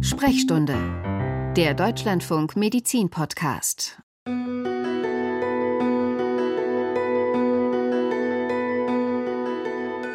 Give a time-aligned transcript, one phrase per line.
[0.00, 3.98] Sprechstunde, der Deutschlandfunk Medizin Podcast.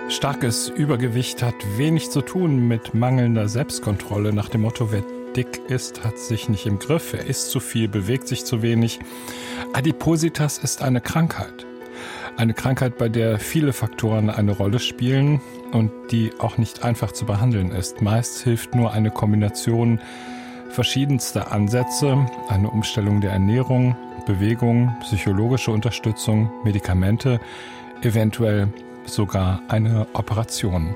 [0.10, 5.04] Starkes Übergewicht hat wenig zu tun mit mangelnder Selbstkontrolle nach dem Motto, wer
[5.36, 9.00] dick ist, hat sich nicht im Griff, er isst zu viel, bewegt sich zu wenig.
[9.74, 11.69] Adipositas ist eine Krankheit.
[12.40, 15.42] Eine Krankheit, bei der viele Faktoren eine Rolle spielen
[15.74, 18.02] und die auch nicht einfach zu behandeln ist.
[18.02, 20.00] Meist hilft nur eine Kombination
[20.70, 27.42] verschiedenster Ansätze, eine Umstellung der Ernährung, Bewegung, psychologische Unterstützung, Medikamente,
[28.04, 28.70] eventuell
[29.04, 30.96] sogar eine Operation.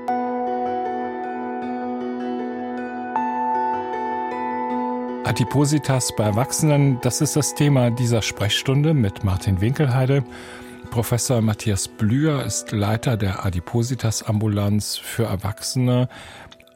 [5.24, 10.24] Adipositas bei Erwachsenen, das ist das Thema dieser Sprechstunde mit Martin Winkelheide.
[10.94, 16.08] Professor Matthias Blüher ist Leiter der Adipositas-Ambulanz für Erwachsene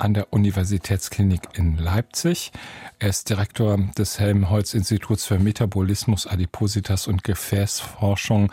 [0.00, 2.50] an der Universitätsklinik in Leipzig.
[2.98, 8.50] Er ist Direktor des Helmholtz-Instituts für Metabolismus, Adipositas und Gefäßforschung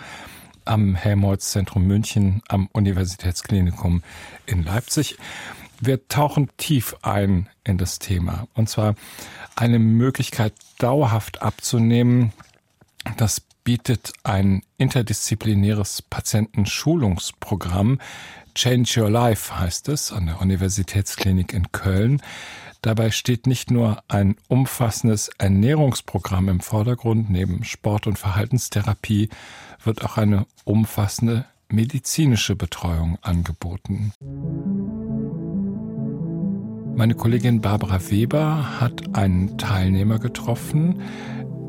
[0.65, 4.03] am Helmholtz-Zentrum München am Universitätsklinikum
[4.45, 5.17] in Leipzig.
[5.81, 8.47] Wir tauchen tief ein in das Thema.
[8.53, 8.93] Und zwar
[9.55, 12.33] eine Möglichkeit dauerhaft abzunehmen,
[13.17, 17.99] das bietet ein interdisziplinäres Patientenschulungsprogramm.
[18.53, 22.21] Change Your Life heißt es an der Universitätsklinik in Köln.
[22.81, 29.29] Dabei steht nicht nur ein umfassendes Ernährungsprogramm im Vordergrund, neben Sport- und Verhaltenstherapie
[29.83, 34.13] wird auch eine umfassende medizinische Betreuung angeboten.
[36.95, 41.01] Meine Kollegin Barbara Weber hat einen Teilnehmer getroffen.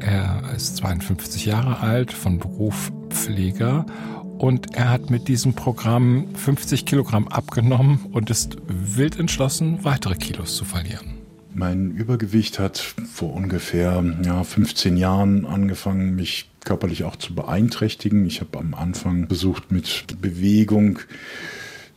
[0.01, 3.87] Er ist 52 Jahre alt, von Beruf Pfleger
[4.39, 10.57] und er hat mit diesem Programm 50 Kilogramm abgenommen und ist wild entschlossen, weitere Kilos
[10.57, 11.15] zu verlieren.
[11.55, 18.27] Mein Übergewicht hat vor ungefähr ja, 15 Jahren angefangen, mich körperlich auch zu beeinträchtigen.
[18.27, 20.99] Ich habe am Anfang versucht, mit Bewegung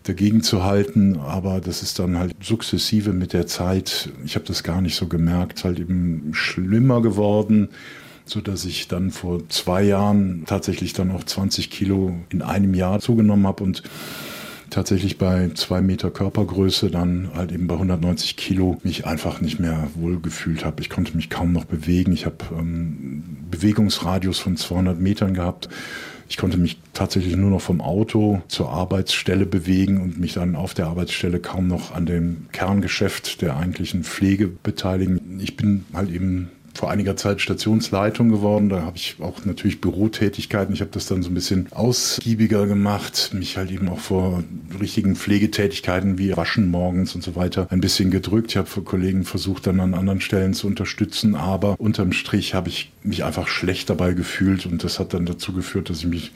[0.03, 4.63] dagegen zu halten, aber das ist dann halt sukzessive mit der Zeit, ich habe das
[4.63, 7.69] gar nicht so gemerkt, halt eben schlimmer geworden,
[8.25, 12.99] so dass ich dann vor zwei Jahren tatsächlich dann auch 20 Kilo in einem Jahr
[12.99, 13.83] zugenommen habe und
[14.69, 19.87] tatsächlich bei zwei Meter Körpergröße dann halt eben bei 190 Kilo mich einfach nicht mehr
[19.95, 20.81] wohl gefühlt habe.
[20.81, 22.11] Ich konnte mich kaum noch bewegen.
[22.11, 25.69] Ich habe ähm, Bewegungsradius von 200 Metern gehabt.
[26.29, 30.75] Ich konnte mich tatsächlich nur noch vom Auto zur Arbeitsstelle bewegen und mich dann auf
[30.75, 35.39] der Arbeitsstelle kaum noch an dem Kerngeschäft der eigentlichen Pflege beteiligen.
[35.41, 38.69] Ich bin halt eben vor einiger Zeit Stationsleitung geworden.
[38.69, 40.73] Da habe ich auch natürlich Bürotätigkeiten.
[40.73, 44.45] Ich habe das dann so ein bisschen ausgiebiger gemacht, mich halt eben auch vor
[44.79, 48.51] richtigen Pflegetätigkeiten wie Waschen morgens und so weiter ein bisschen gedrückt.
[48.51, 52.69] Ich habe für Kollegen versucht, dann an anderen Stellen zu unterstützen, aber unterm Strich habe
[52.69, 56.31] ich mich einfach schlecht dabei gefühlt und das hat dann dazu geführt, dass ich mich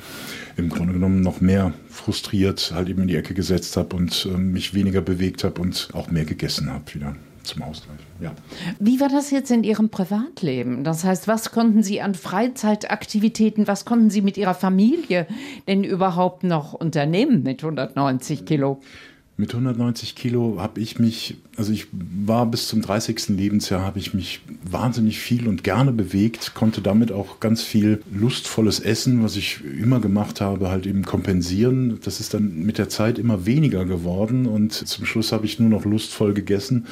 [0.57, 4.37] im Grunde genommen noch mehr frustriert halt eben in die Ecke gesetzt habe und äh,
[4.37, 7.99] mich weniger bewegt habe und auch mehr gegessen habe wieder zum Ausgleich.
[8.19, 8.33] Ja.
[8.79, 10.83] Wie war das jetzt in Ihrem Privatleben?
[10.83, 15.27] Das heißt, was konnten Sie an Freizeitaktivitäten, was konnten Sie mit Ihrer Familie
[15.67, 18.79] denn überhaupt noch unternehmen mit 190 Kilo?
[19.35, 23.29] Mit 190 Kilo habe ich mich, also ich war bis zum 30.
[23.29, 28.79] Lebensjahr, habe ich mich wahnsinnig viel und gerne bewegt, konnte damit auch ganz viel lustvolles
[28.79, 31.99] Essen, was ich immer gemacht habe, halt eben kompensieren.
[32.03, 35.69] Das ist dann mit der Zeit immer weniger geworden und zum Schluss habe ich nur
[35.69, 36.85] noch lustvoll gegessen.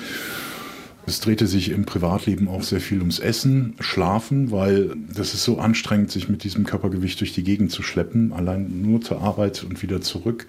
[1.05, 5.59] Es drehte sich im Privatleben auch sehr viel ums Essen, Schlafen, weil das ist so
[5.59, 9.83] anstrengend, sich mit diesem Körpergewicht durch die Gegend zu schleppen, allein nur zur Arbeit und
[9.83, 10.47] wieder zurück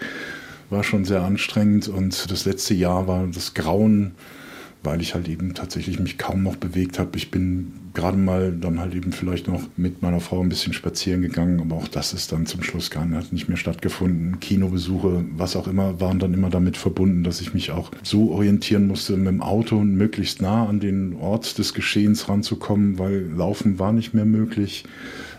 [0.73, 4.13] war schon sehr anstrengend und das letzte Jahr war das Grauen,
[4.83, 7.17] weil ich halt eben tatsächlich mich kaum noch bewegt habe.
[7.17, 11.21] Ich bin gerade mal dann halt eben vielleicht noch mit meiner Frau ein bisschen spazieren
[11.21, 14.41] gegangen, aber auch das ist dann zum Schluss gar nicht mehr stattgefunden.
[14.41, 18.87] Kinobesuche, was auch immer, waren dann immer damit verbunden, dass ich mich auch so orientieren
[18.87, 23.93] musste, mit dem Auto möglichst nah an den Ort des Geschehens ranzukommen, weil Laufen war
[23.93, 24.85] nicht mehr möglich.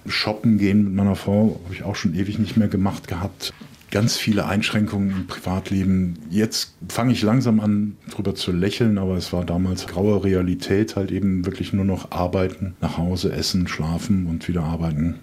[0.06, 3.52] Shoppen gehen mit meiner Frau habe ich auch schon ewig nicht mehr gemacht gehabt
[3.94, 6.18] ganz viele Einschränkungen im Privatleben.
[6.32, 11.12] Jetzt fange ich langsam an, drüber zu lächeln, aber es war damals graue Realität, halt
[11.12, 15.20] eben wirklich nur noch arbeiten, nach Hause, essen, schlafen und wieder arbeiten.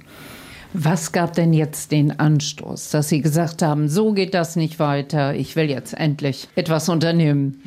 [0.73, 5.35] Was gab denn jetzt den Anstoß, dass Sie gesagt haben, so geht das nicht weiter,
[5.35, 7.61] ich will jetzt endlich etwas unternehmen?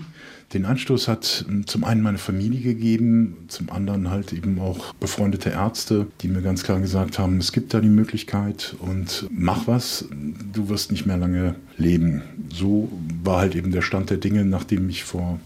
[0.53, 5.49] Den Anstoß hat hm, zum einen meine Familie gegeben, zum anderen halt eben auch befreundete
[5.49, 10.05] Ärzte, die mir ganz klar gesagt haben, es gibt da die Möglichkeit und mach was,
[10.53, 12.21] du wirst nicht mehr lange leben.
[12.53, 12.89] So
[13.23, 15.39] war halt eben der Stand der Dinge, nachdem ich vor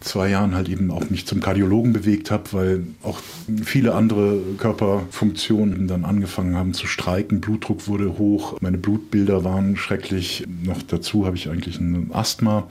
[0.00, 3.18] zwei Jahren halt eben auch mich zum Kardiologen bewegt habe, weil auch
[3.64, 7.40] viele andere Körperfunktionen dann angefangen haben zu streiken.
[7.40, 10.44] Blutdruck wurde hoch, meine Blutbilder waren schrecklich.
[10.62, 12.68] Noch dazu habe ich eigentlich ein Asthma.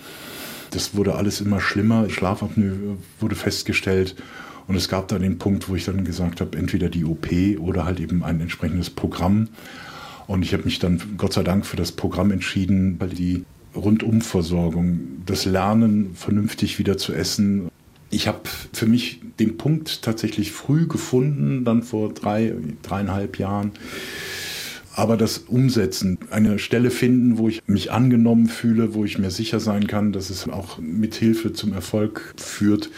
[0.74, 2.10] Das wurde alles immer schlimmer.
[2.10, 4.16] Schlafapnoe wurde festgestellt.
[4.68, 7.28] Und es gab dann den Punkt, wo ich dann gesagt habe, entweder die OP
[7.60, 9.50] oder halt eben ein entsprechendes Programm.
[10.26, 13.44] Und ich habe mich dann Gott sei Dank für das Programm entschieden, weil die
[13.76, 17.70] Rundumversorgung, das Lernen, vernünftig wieder zu essen.
[18.10, 18.42] Ich habe
[18.72, 22.54] für mich den Punkt tatsächlich früh gefunden, dann vor drei,
[22.84, 23.72] dreieinhalb Jahren.
[24.96, 29.60] Aber das Umsetzen, eine Stelle finden, wo ich mich angenommen fühle, wo ich mir sicher
[29.60, 32.90] sein kann, dass es auch mit Hilfe zum Erfolg führt,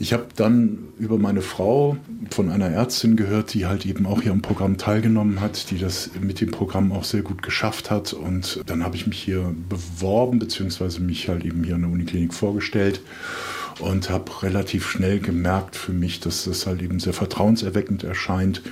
[0.00, 1.98] ich habe dann über meine Frau
[2.30, 6.08] von einer Ärztin gehört, die halt eben auch hier am Programm teilgenommen hat, die das
[6.18, 8.14] mit dem Programm auch sehr gut geschafft hat.
[8.14, 12.32] Und dann habe ich mich hier beworben, beziehungsweise mich halt eben hier an der Uniklinik
[12.32, 13.02] vorgestellt
[13.78, 18.62] und habe relativ schnell gemerkt für mich, dass das halt eben sehr vertrauenserweckend erscheint.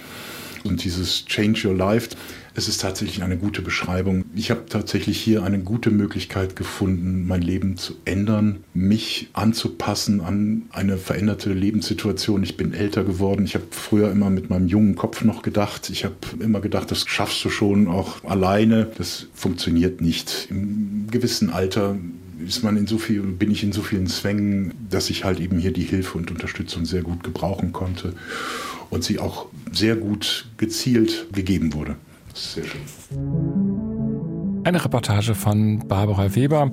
[0.69, 2.11] Und dieses Change Your Life,
[2.55, 4.25] es ist tatsächlich eine gute Beschreibung.
[4.35, 10.63] Ich habe tatsächlich hier eine gute Möglichkeit gefunden, mein Leben zu ändern, mich anzupassen an
[10.71, 12.43] eine veränderte Lebenssituation.
[12.43, 13.45] Ich bin älter geworden.
[13.45, 15.89] Ich habe früher immer mit meinem jungen Kopf noch gedacht.
[15.91, 18.91] Ich habe immer gedacht, das schaffst du schon auch alleine.
[18.99, 20.49] Das funktioniert nicht.
[20.51, 21.97] Im gewissen Alter
[22.45, 25.59] ist man in so viel, bin ich in so vielen Zwängen, dass ich halt eben
[25.59, 28.15] hier die Hilfe und Unterstützung sehr gut gebrauchen konnte
[28.91, 31.97] und sie auch sehr gut gezielt gegeben wurde.
[32.35, 32.81] Sehr schön.
[34.65, 36.71] Eine Reportage von Barbara Weber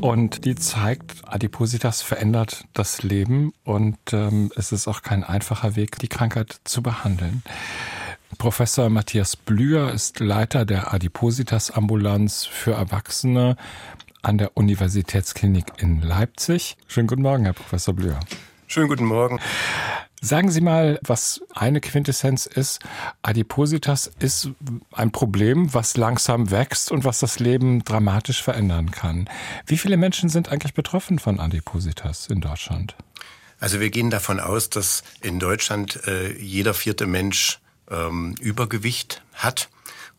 [0.00, 5.98] und die zeigt, Adipositas verändert das Leben und ähm, es ist auch kein einfacher Weg,
[5.98, 7.42] die Krankheit zu behandeln.
[8.38, 13.56] Professor Matthias Blüher ist Leiter der Adipositas-Ambulanz für Erwachsene
[14.22, 16.76] an der Universitätsklinik in Leipzig.
[16.88, 18.18] Schönen guten Morgen, Herr Professor Blüher.
[18.66, 19.40] Schönen guten Morgen.
[20.20, 22.80] Sagen Sie mal, was eine Quintessenz ist.
[23.22, 24.48] Adipositas ist
[24.92, 29.28] ein Problem, was langsam wächst und was das Leben dramatisch verändern kann.
[29.66, 32.96] Wie viele Menschen sind eigentlich betroffen von Adipositas in Deutschland?
[33.60, 39.68] Also wir gehen davon aus, dass in Deutschland äh, jeder vierte Mensch ähm, Übergewicht hat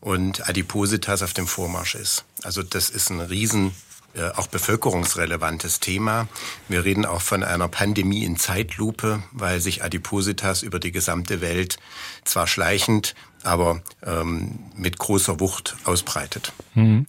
[0.00, 2.24] und Adipositas auf dem Vormarsch ist.
[2.44, 3.72] Also das ist ein riesen
[4.16, 6.28] äh, auch bevölkerungsrelevantes Thema.
[6.68, 11.78] Wir reden auch von einer Pandemie in Zeitlupe, weil sich Adipositas über die gesamte Welt
[12.24, 16.52] zwar schleichend, aber ähm, mit großer Wucht ausbreitet.
[16.72, 17.04] Hm.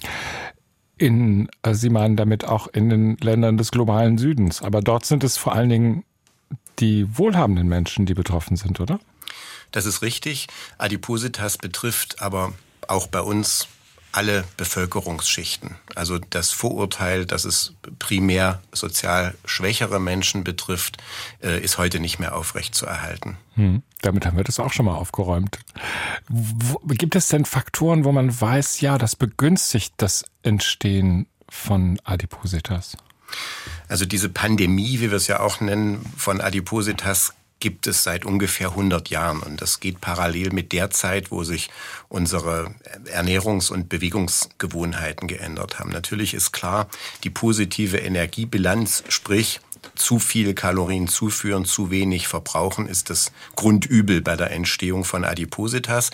[0.98, 5.24] In, also Sie meinen damit auch in den Ländern des globalen Südens, aber dort sind
[5.24, 6.04] es vor allen Dingen
[6.80, 9.00] die wohlhabenden Menschen, die betroffen sind, oder?
[9.72, 10.48] Das ist richtig.
[10.78, 12.54] Adipositas betrifft aber
[12.88, 13.68] auch bei uns
[14.18, 15.76] alle Bevölkerungsschichten.
[15.94, 20.98] Also das Vorurteil, dass es primär sozial schwächere Menschen betrifft,
[21.44, 23.38] äh, ist heute nicht mehr aufrechtzuerhalten.
[23.54, 23.84] Hm.
[24.02, 25.60] Damit haben wir das auch schon mal aufgeräumt.
[26.30, 32.98] Wo, gibt es denn Faktoren, wo man weiß, ja, das begünstigt das Entstehen von Adipositas?
[33.88, 38.70] Also diese Pandemie, wie wir es ja auch nennen, von Adipositas gibt es seit ungefähr
[38.70, 39.40] 100 Jahren.
[39.40, 41.70] Und das geht parallel mit der Zeit, wo sich
[42.08, 42.74] unsere
[43.06, 45.92] Ernährungs- und Bewegungsgewohnheiten geändert haben.
[45.92, 46.88] Natürlich ist klar,
[47.24, 49.60] die positive Energiebilanz, sprich
[49.96, 56.12] zu viel Kalorien zuführen, zu wenig verbrauchen, ist das Grundübel bei der Entstehung von Adipositas.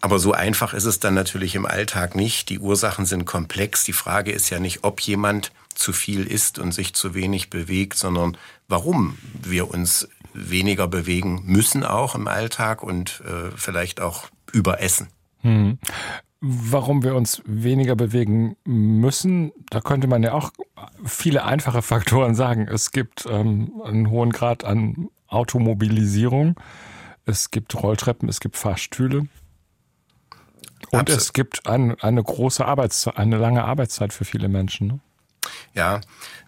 [0.00, 2.50] Aber so einfach ist es dann natürlich im Alltag nicht.
[2.50, 3.82] Die Ursachen sind komplex.
[3.84, 7.98] Die Frage ist ja nicht, ob jemand zu viel isst und sich zu wenig bewegt,
[7.98, 8.36] sondern
[8.68, 10.08] warum wir uns
[10.38, 15.08] weniger bewegen müssen auch im Alltag und äh, vielleicht auch überessen.
[15.40, 15.78] Hm.
[16.40, 20.52] Warum wir uns weniger bewegen müssen, da könnte man ja auch
[21.04, 22.68] viele einfache Faktoren sagen.
[22.68, 26.54] Es gibt ähm, einen hohen Grad an Automobilisierung,
[27.26, 29.26] es gibt Rolltreppen, es gibt Fahrstühle.
[30.90, 31.20] Und Absolut.
[31.20, 34.86] es gibt ein, eine große Arbeitszeit, eine lange Arbeitszeit für viele Menschen.
[34.86, 35.00] Ne?
[35.74, 36.00] Ja,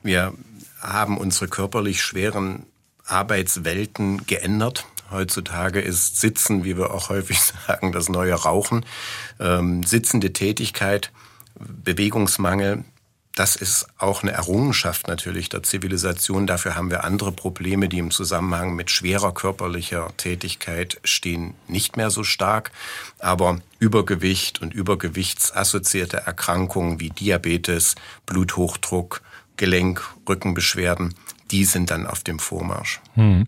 [0.03, 0.33] wir
[0.81, 2.67] haben unsere körperlich schweren
[3.11, 4.87] Arbeitswelten geändert.
[5.11, 8.85] Heutzutage ist Sitzen, wie wir auch häufig sagen, das neue Rauchen.
[9.39, 11.13] Ähm, sitzende Tätigkeit,
[11.59, 12.85] Bewegungsmangel,
[13.37, 16.47] das ist auch eine Errungenschaft natürlich der Zivilisation.
[16.47, 22.11] Dafür haben wir andere Probleme, die im Zusammenhang mit schwerer körperlicher Tätigkeit stehen, nicht mehr
[22.11, 22.73] so stark.
[23.19, 27.95] Aber Übergewicht und übergewichtsassoziierte Erkrankungen wie Diabetes,
[28.27, 29.23] Bluthochdruck,
[29.57, 31.15] Gelenk, Rückenbeschwerden,
[31.51, 33.01] die sind dann auf dem Vormarsch.
[33.15, 33.47] Hm.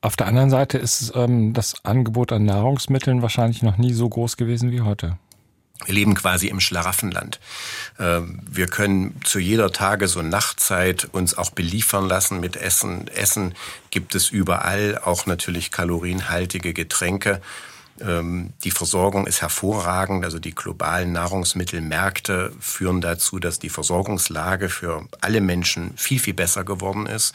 [0.00, 4.36] Auf der anderen Seite ist ähm, das Angebot an Nahrungsmitteln wahrscheinlich noch nie so groß
[4.36, 5.18] gewesen wie heute.
[5.84, 7.38] Wir leben quasi im Schlaraffenland.
[7.98, 13.08] Ähm, wir können zu jeder Tages- und Nachtzeit uns auch beliefern lassen mit Essen.
[13.08, 13.54] Essen
[13.90, 17.42] gibt es überall, auch natürlich kalorienhaltige Getränke.
[18.00, 25.06] Ähm, die Versorgung ist hervorragend, also die globalen Nahrungsmittelmärkte führen dazu, dass die Versorgungslage für
[25.20, 27.34] alle Menschen viel, viel besser geworden ist.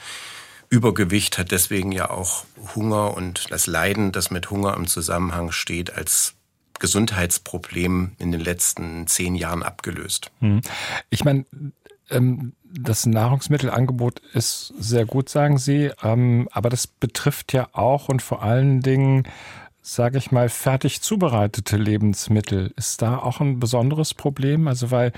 [0.70, 5.94] Übergewicht hat deswegen ja auch Hunger und das Leiden, das mit Hunger im Zusammenhang steht,
[5.94, 6.34] als
[6.80, 10.32] Gesundheitsproblem in den letzten zehn Jahren abgelöst.
[10.40, 10.62] Hm.
[11.10, 11.46] Ich meine,
[12.10, 18.22] ähm, das Nahrungsmittelangebot ist sehr gut, sagen Sie, ähm, aber das betrifft ja auch und
[18.22, 19.28] vor allen Dingen,
[19.82, 22.74] sage ich mal, fertig zubereitete Lebensmittel.
[22.76, 24.68] Ist da auch ein besonderes Problem?
[24.68, 25.12] Also weil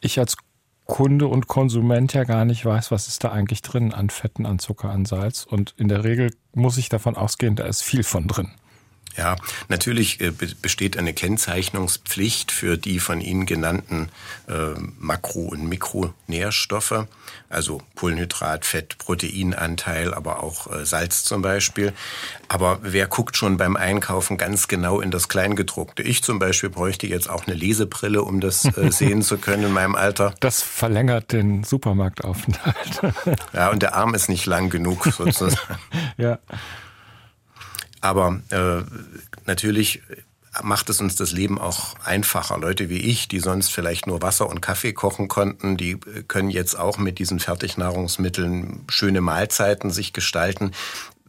[0.00, 0.36] ich als
[0.84, 4.60] Kunde und Konsument ja gar nicht weiß, was ist da eigentlich drin an Fetten, an
[4.60, 5.44] Zucker, an Salz.
[5.44, 8.52] Und in der Regel muss ich davon ausgehen, da ist viel von drin.
[9.16, 9.36] Ja,
[9.68, 14.10] natürlich äh, besteht eine Kennzeichnungspflicht für die von Ihnen genannten
[14.48, 17.06] äh, Makro- und Mikronährstoffe,
[17.48, 21.94] also Kohlenhydrat, Fett, Proteinanteil, aber auch äh, Salz zum Beispiel.
[22.48, 26.02] Aber wer guckt schon beim Einkaufen ganz genau in das Kleingedruckte?
[26.02, 29.72] Ich zum Beispiel bräuchte jetzt auch eine Lesebrille, um das äh, sehen zu können in
[29.72, 30.34] meinem Alter.
[30.40, 33.00] Das verlängert den Supermarktaufenthalt.
[33.54, 35.78] ja, und der Arm ist nicht lang genug sozusagen.
[36.18, 36.38] ja.
[38.06, 38.84] Aber äh,
[39.46, 40.00] natürlich
[40.62, 42.56] macht es uns das Leben auch einfacher.
[42.56, 45.98] Leute wie ich, die sonst vielleicht nur Wasser und Kaffee kochen konnten, die
[46.28, 50.70] können jetzt auch mit diesen Fertignahrungsmitteln schöne Mahlzeiten sich gestalten.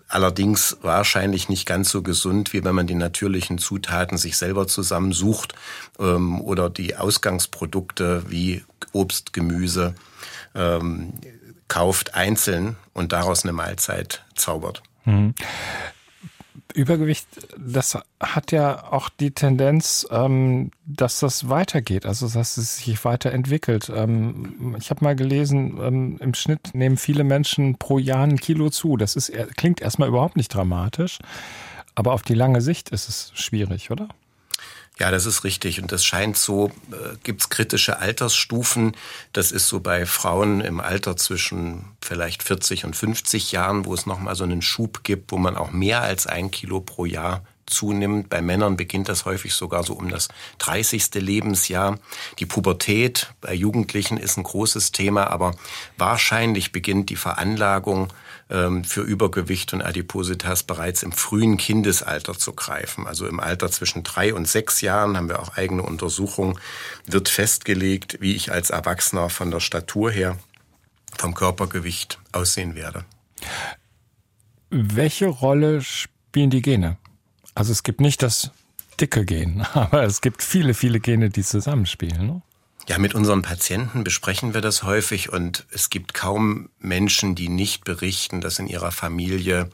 [0.08, 5.56] Allerdings wahrscheinlich nicht ganz so gesund, wie wenn man die natürlichen Zutaten sich selber zusammensucht
[6.00, 9.96] ähm, oder die Ausgangsprodukte wie Obst, Gemüse
[10.54, 11.14] ähm,
[11.68, 14.84] kauft einzeln und daraus eine Mahlzeit zaubert.
[15.06, 15.34] Mhm.
[16.74, 23.04] Übergewicht, das hat ja auch die Tendenz, ähm, dass das weitergeht, also dass es sich
[23.06, 23.92] weiterentwickelt.
[23.94, 28.70] Ähm, ich habe mal gelesen, ähm, im Schnitt nehmen viele Menschen pro Jahr ein Kilo
[28.70, 28.98] zu.
[28.98, 31.20] Das ist, klingt erstmal überhaupt nicht dramatisch,
[31.96, 34.08] aber auf die lange Sicht ist es schwierig, oder?
[35.00, 35.82] Ja, das ist richtig.
[35.82, 38.96] Und das scheint so, äh, gibt's kritische Altersstufen.
[39.32, 44.06] Das ist so bei Frauen im Alter zwischen vielleicht 40 und 50 Jahren, wo es
[44.06, 48.30] nochmal so einen Schub gibt, wo man auch mehr als ein Kilo pro Jahr zunimmt.
[48.30, 51.14] Bei Männern beginnt das häufig sogar so um das 30.
[51.16, 52.00] Lebensjahr.
[52.40, 55.54] Die Pubertät bei Jugendlichen ist ein großes Thema, aber
[55.98, 58.12] wahrscheinlich beginnt die Veranlagung
[58.50, 63.06] für Übergewicht und Adipositas bereits im frühen Kindesalter zu greifen.
[63.06, 66.58] Also im Alter zwischen drei und sechs Jahren haben wir auch eigene Untersuchungen,
[67.06, 70.38] wird festgelegt, wie ich als Erwachsener von der Statur her,
[71.18, 73.04] vom Körpergewicht aussehen werde.
[74.70, 76.98] Welche Rolle spielen die Gene?
[77.54, 78.52] Also es gibt nicht das
[79.00, 82.28] dicke Gen, aber es gibt viele, viele Gene, die zusammenspielen.
[82.28, 82.42] Ne?
[82.88, 87.84] Ja, mit unseren Patienten besprechen wir das häufig und es gibt kaum Menschen, die nicht
[87.84, 89.70] berichten, dass in ihrer Familie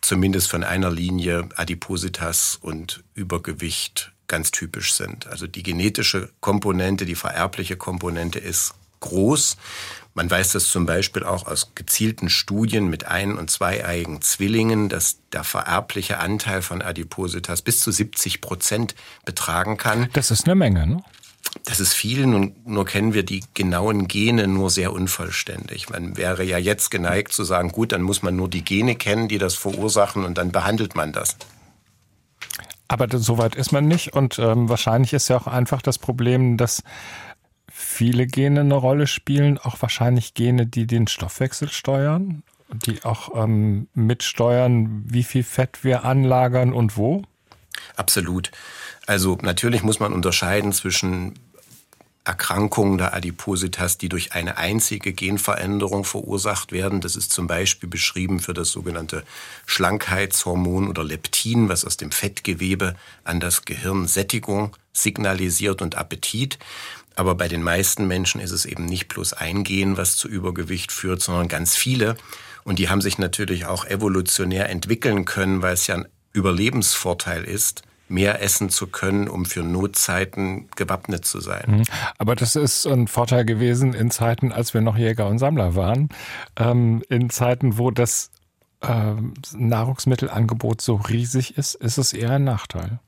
[0.00, 5.28] zumindest von einer Linie Adipositas und Übergewicht ganz typisch sind.
[5.28, 9.56] Also die genetische Komponente, die vererbliche Komponente ist groß.
[10.14, 15.18] Man weiß das zum Beispiel auch aus gezielten Studien mit ein- und zweieigen Zwillingen, dass
[15.32, 20.08] der vererbliche Anteil von Adipositas bis zu 70 Prozent betragen kann.
[20.14, 21.04] Das ist eine Menge, ne?
[21.64, 25.88] Das ist viel, nun, nur kennen wir die genauen Gene nur sehr unvollständig.
[25.90, 29.28] Man wäre ja jetzt geneigt zu sagen, gut, dann muss man nur die Gene kennen,
[29.28, 31.36] die das verursachen und dann behandelt man das.
[32.88, 36.56] Aber so weit ist man nicht und ähm, wahrscheinlich ist ja auch einfach das Problem,
[36.56, 36.82] dass
[37.70, 42.42] viele Gene eine Rolle spielen, auch wahrscheinlich Gene, die den Stoffwechsel steuern,
[42.72, 47.22] die auch ähm, mitsteuern, wie viel Fett wir anlagern und wo.
[47.96, 48.50] Absolut.
[49.10, 51.34] Also natürlich muss man unterscheiden zwischen
[52.22, 57.00] Erkrankungen der Adipositas, die durch eine einzige Genveränderung verursacht werden.
[57.00, 59.24] Das ist zum Beispiel beschrieben für das sogenannte
[59.66, 66.60] Schlankheitshormon oder Leptin, was aus dem Fettgewebe an das Gehirn Sättigung signalisiert und Appetit.
[67.16, 70.92] Aber bei den meisten Menschen ist es eben nicht bloß ein Gen, was zu Übergewicht
[70.92, 72.16] führt, sondern ganz viele.
[72.62, 77.82] Und die haben sich natürlich auch evolutionär entwickeln können, weil es ja ein Überlebensvorteil ist,
[78.10, 81.64] mehr essen zu können, um für Notzeiten gewappnet zu sein.
[81.66, 81.82] Mhm.
[82.18, 86.08] Aber das ist ein Vorteil gewesen in Zeiten, als wir noch Jäger und Sammler waren.
[86.56, 88.30] Ähm, in Zeiten, wo das
[88.80, 89.14] äh,
[89.54, 93.00] Nahrungsmittelangebot so riesig ist, ist es eher ein Nachteil.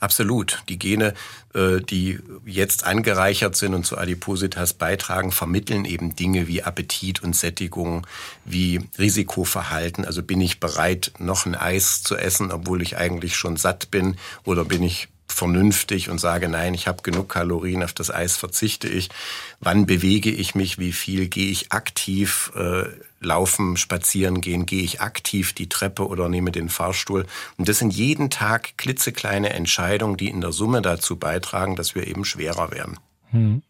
[0.00, 0.62] Absolut.
[0.70, 1.12] Die Gene,
[1.54, 7.36] äh, die jetzt angereichert sind und zu Adipositas beitragen, vermitteln eben Dinge wie Appetit und
[7.36, 8.06] Sättigung,
[8.46, 10.06] wie Risikoverhalten.
[10.06, 14.16] Also bin ich bereit, noch ein Eis zu essen, obwohl ich eigentlich schon satt bin,
[14.44, 15.08] oder bin ich
[15.40, 19.08] vernünftig und sage, nein, ich habe genug Kalorien, auf das Eis verzichte ich.
[19.58, 22.84] Wann bewege ich mich, wie viel gehe ich aktiv äh,
[23.20, 27.24] laufen, spazieren gehen, gehe ich aktiv die Treppe oder nehme den Fahrstuhl.
[27.56, 32.06] Und das sind jeden Tag klitzekleine Entscheidungen, die in der Summe dazu beitragen, dass wir
[32.06, 32.98] eben schwerer werden.
[33.30, 33.62] Hm.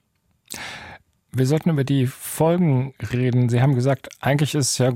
[1.31, 3.49] Wir sollten über die Folgen reden.
[3.49, 4.93] Sie haben gesagt, eigentlich ist es ja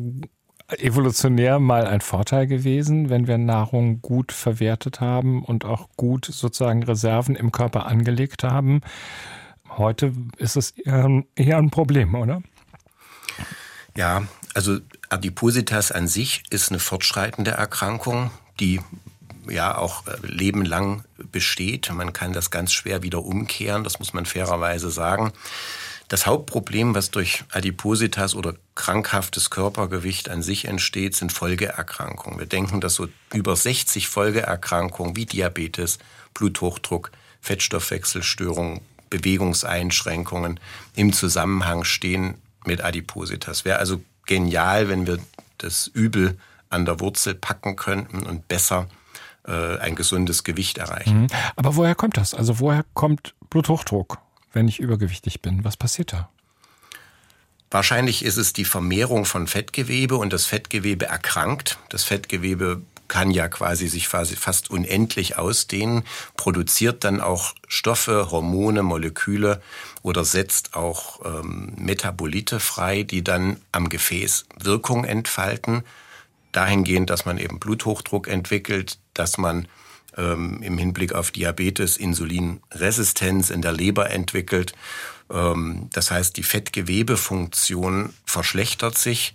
[0.80, 6.82] evolutionär mal ein Vorteil gewesen, wenn wir Nahrung gut verwertet haben und auch gut sozusagen
[6.82, 8.80] Reserven im Körper angelegt haben.
[9.68, 12.42] Heute ist es eher, eher ein Problem, oder?
[13.96, 14.78] Ja, also
[15.08, 18.80] Adipositas an sich ist eine fortschreitende Erkrankung, die
[19.48, 21.92] ja auch äh, lebenlang besteht.
[21.92, 25.32] Man kann das ganz schwer wieder umkehren, das muss man fairerweise sagen.
[26.08, 32.38] Das Hauptproblem, was durch Adipositas oder krankhaftes Körpergewicht an sich entsteht, sind Folgeerkrankungen.
[32.38, 35.98] Wir denken, dass so über 60 Folgeerkrankungen wie Diabetes,
[36.34, 38.80] Bluthochdruck, Fettstoffwechselstörungen,
[39.10, 40.60] Bewegungseinschränkungen
[40.94, 42.34] im Zusammenhang stehen
[42.64, 43.64] mit Adipositas.
[43.64, 45.18] Wäre also genial, wenn wir
[45.58, 48.88] das Übel an der Wurzel packen könnten und besser
[49.46, 51.22] äh, ein gesundes Gewicht erreichen.
[51.22, 51.26] Mhm.
[51.56, 52.34] Aber woher kommt das?
[52.34, 54.18] Also woher kommt Bluthochdruck,
[54.54, 55.64] wenn ich übergewichtig bin?
[55.64, 56.28] Was passiert da?
[57.70, 61.78] Wahrscheinlich ist es die Vermehrung von Fettgewebe und das Fettgewebe erkrankt.
[61.88, 66.04] Das Fettgewebe kann ja quasi sich fast unendlich ausdehnen,
[66.36, 69.60] produziert dann auch Stoffe, Hormone, Moleküle
[70.02, 75.82] oder setzt auch ähm, Metabolite frei, die dann am Gefäß Wirkung entfalten.
[76.52, 79.66] Dahingehend, dass man eben Bluthochdruck entwickelt, dass man
[80.16, 84.74] ähm, im Hinblick auf Diabetes Insulinresistenz in der Leber entwickelt.
[85.30, 89.34] Ähm, das heißt, die Fettgewebefunktion verschlechtert sich.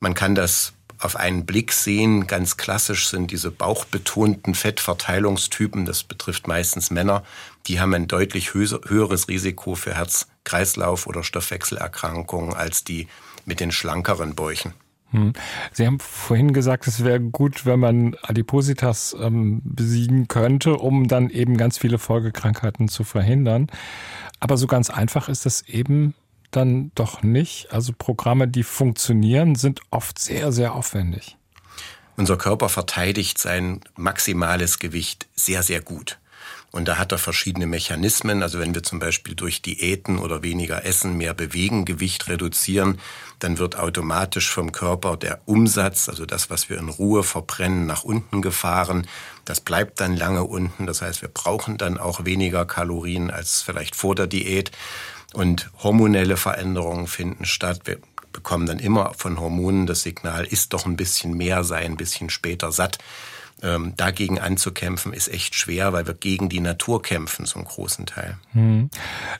[0.00, 2.26] Man kann das auf einen Blick sehen.
[2.26, 7.22] Ganz klassisch sind diese bauchbetonten Fettverteilungstypen, das betrifft meistens Männer,
[7.66, 13.08] die haben ein deutlich höheres Risiko für Herz-Kreislauf- oder Stoffwechselerkrankungen als die
[13.44, 14.72] mit den schlankeren Bäuchen.
[15.10, 15.32] Hm.
[15.72, 21.30] Sie haben vorhin gesagt, es wäre gut, wenn man Adipositas ähm, besiegen könnte, um dann
[21.30, 23.68] eben ganz viele Folgekrankheiten zu verhindern.
[24.40, 26.14] Aber so ganz einfach ist es eben
[26.50, 27.72] dann doch nicht.
[27.72, 31.36] Also Programme, die funktionieren, sind oft sehr, sehr aufwendig.
[32.16, 36.18] Unser Körper verteidigt sein maximales Gewicht sehr, sehr gut.
[36.72, 38.42] Und da hat er verschiedene Mechanismen.
[38.42, 42.98] Also wenn wir zum Beispiel durch Diäten oder weniger Essen mehr bewegen, Gewicht reduzieren,
[43.38, 48.02] dann wird automatisch vom Körper der Umsatz, also das, was wir in Ruhe verbrennen, nach
[48.02, 49.06] unten gefahren.
[49.44, 50.86] Das bleibt dann lange unten.
[50.86, 54.70] Das heißt, wir brauchen dann auch weniger Kalorien als vielleicht vor der Diät.
[55.34, 57.82] Und hormonelle Veränderungen finden statt.
[57.84, 57.98] Wir
[58.32, 62.30] bekommen dann immer von Hormonen das Signal, ist doch ein bisschen mehr, sei ein bisschen
[62.30, 62.98] später satt.
[63.62, 68.36] Ähm, dagegen anzukämpfen ist echt schwer, weil wir gegen die Natur kämpfen zum großen Teil.
[68.52, 68.90] Hm.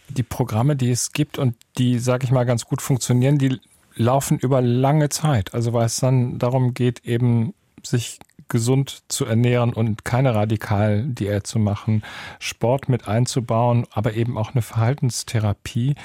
[0.08, 3.60] Die Programme, die es gibt und die, sage ich mal, ganz gut funktionieren, die
[3.96, 5.54] laufen über lange Zeit.
[5.54, 11.58] Also weil es dann darum geht, eben sich gesund zu ernähren und keine Radikaldiät zu
[11.58, 12.02] machen,
[12.38, 15.96] Sport mit einzubauen, aber eben auch eine Verhaltenstherapie.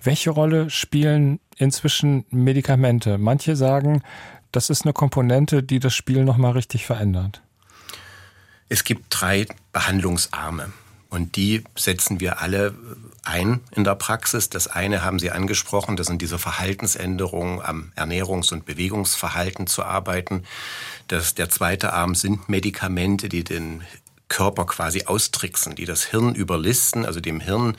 [0.00, 3.18] Welche Rolle spielen inzwischen Medikamente?
[3.18, 4.02] Manche sagen,
[4.52, 7.42] das ist eine Komponente, die das Spiel nochmal richtig verändert.
[8.68, 10.72] Es gibt drei Behandlungsarme.
[11.10, 12.74] Und die setzen wir alle
[13.24, 14.50] ein in der Praxis.
[14.50, 20.44] Das eine haben Sie angesprochen, das sind diese Verhaltensänderungen am Ernährungs- und Bewegungsverhalten zu arbeiten.
[21.08, 23.82] Das, der zweite Arm sind Medikamente, die den
[24.28, 27.76] Körper quasi austricksen, die das Hirn überlisten, also dem Hirn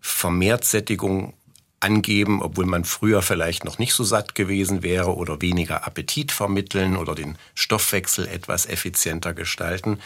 [0.00, 1.34] vermehrt Sättigung
[1.80, 6.96] angeben, obwohl man früher vielleicht noch nicht so satt gewesen wäre oder weniger Appetit vermitteln
[6.96, 9.98] oder den Stoffwechsel etwas effizienter gestalten.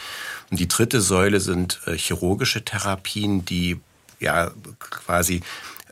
[0.49, 3.79] Und die dritte Säule sind äh, chirurgische Therapien, die
[4.19, 5.41] ja quasi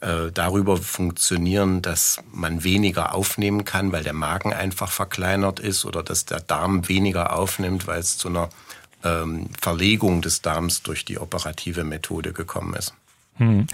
[0.02, 6.04] äh, darüber funktionieren, dass man weniger aufnehmen kann, weil der Magen einfach verkleinert ist oder
[6.04, 8.50] dass der Darm weniger aufnimmt, weil es zu einer
[9.04, 12.94] ähm, Verlegung des Darms durch die operative Methode gekommen ist.
[13.38, 13.68] Hm.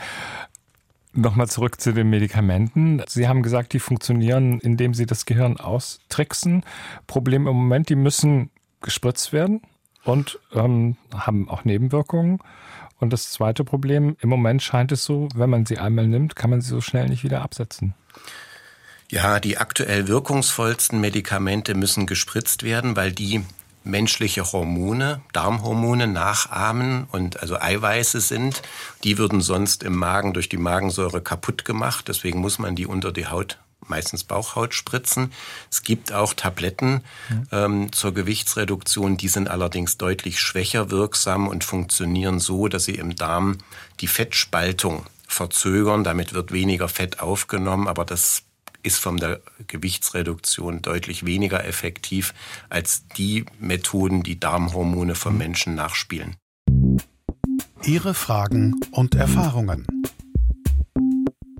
[1.17, 3.01] Nochmal zurück zu den Medikamenten.
[3.07, 6.63] Sie haben gesagt, die funktionieren, indem sie das Gehirn austricksen.
[7.07, 8.49] Problem im Moment, die müssen
[8.81, 9.61] gespritzt werden
[10.03, 12.39] und ähm, haben auch Nebenwirkungen.
[12.99, 16.49] Und das zweite Problem, im Moment scheint es so, wenn man sie einmal nimmt, kann
[16.49, 17.93] man sie so schnell nicht wieder absetzen.
[19.09, 23.45] Ja, die aktuell wirkungsvollsten Medikamente müssen gespritzt werden, weil die
[23.85, 28.61] menschliche Hormone, Darmhormone nachahmen und also Eiweiße sind.
[29.03, 32.07] Die würden sonst im Magen durch die Magensäure kaputt gemacht.
[32.07, 35.31] Deswegen muss man die unter die Haut meistens Bauchhautspritzen.
[35.69, 37.01] Es gibt auch Tabletten
[37.51, 43.15] ähm, zur Gewichtsreduktion, die sind allerdings deutlich schwächer wirksam und funktionieren so, dass sie im
[43.15, 43.59] Darm
[44.01, 46.03] die Fettspaltung verzögern.
[46.03, 48.44] Damit wird weniger Fett aufgenommen, aber das
[48.85, 52.33] ist von der Gewichtsreduktion deutlich weniger effektiv
[52.69, 56.35] als die Methoden, die Darmhormone von Menschen nachspielen.
[57.83, 59.85] Ihre Fragen und Erfahrungen.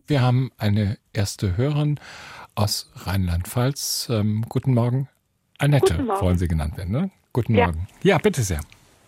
[0.08, 2.00] Wir haben eine erste Hörerin
[2.54, 4.08] aus Rheinland-Pfalz.
[4.12, 5.10] Ähm, guten Morgen.
[5.58, 6.22] Annette Guten Morgen.
[6.22, 7.12] wollen Sie genannt werden, ne?
[7.34, 7.66] Guten Ja.
[7.66, 7.88] Morgen.
[8.04, 8.62] Ja, bitte sehr.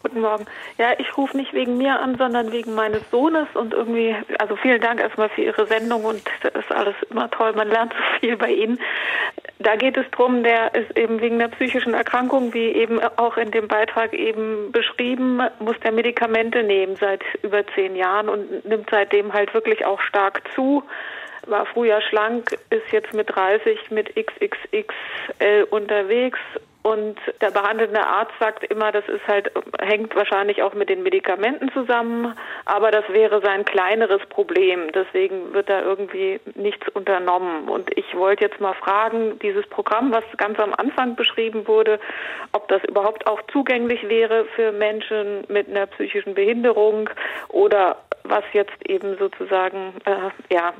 [0.07, 0.45] Guten Morgen.
[0.77, 4.79] Ja, ich rufe nicht wegen mir an, sondern wegen meines Sohnes und irgendwie, also vielen
[4.79, 8.37] Dank erstmal für Ihre Sendung und das ist alles immer toll, man lernt so viel
[8.37, 8.79] bei Ihnen.
[9.59, 13.51] Da geht es drum, der ist eben wegen der psychischen Erkrankung, wie eben auch in
[13.51, 19.33] dem Beitrag eben beschrieben, muss der Medikamente nehmen seit über zehn Jahren und nimmt seitdem
[19.33, 20.83] halt wirklich auch stark zu.
[21.47, 26.39] War früher schlank, ist jetzt mit 30 mit XXXL unterwegs
[26.83, 31.69] und der behandelnde Arzt sagt immer, das ist halt, hängt wahrscheinlich auch mit den Medikamenten
[31.73, 32.33] zusammen,
[32.65, 34.91] aber das wäre sein kleineres Problem.
[34.93, 37.67] Deswegen wird da irgendwie nichts unternommen.
[37.67, 41.99] Und ich wollte jetzt mal fragen, dieses Programm, was ganz am Anfang beschrieben wurde,
[42.53, 47.09] ob das überhaupt auch zugänglich wäre für Menschen mit einer psychischen Behinderung
[47.49, 50.73] oder was jetzt eben sozusagen, äh, ja,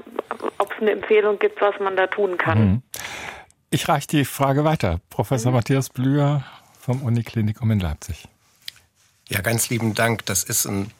[0.57, 2.59] ob es eine Empfehlung gibt, was man da tun kann.
[2.59, 2.81] Mhm.
[3.69, 5.01] Ich reiche die Frage weiter.
[5.09, 5.57] Professor Mhm.
[5.57, 6.43] Matthias Blüher
[6.79, 8.27] vom Uniklinikum in Leipzig.
[9.27, 10.25] Ja, ganz lieben Dank.
[10.25, 10.91] Das ist ein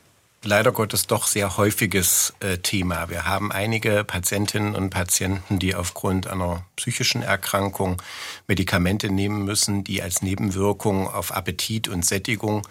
[0.44, 3.10] leider Gottes doch sehr häufiges äh, Thema.
[3.10, 8.02] Wir haben einige Patientinnen und Patienten, die aufgrund einer psychischen Erkrankung
[8.48, 12.68] Medikamente nehmen müssen, die als Nebenwirkung auf Appetit und Sättigung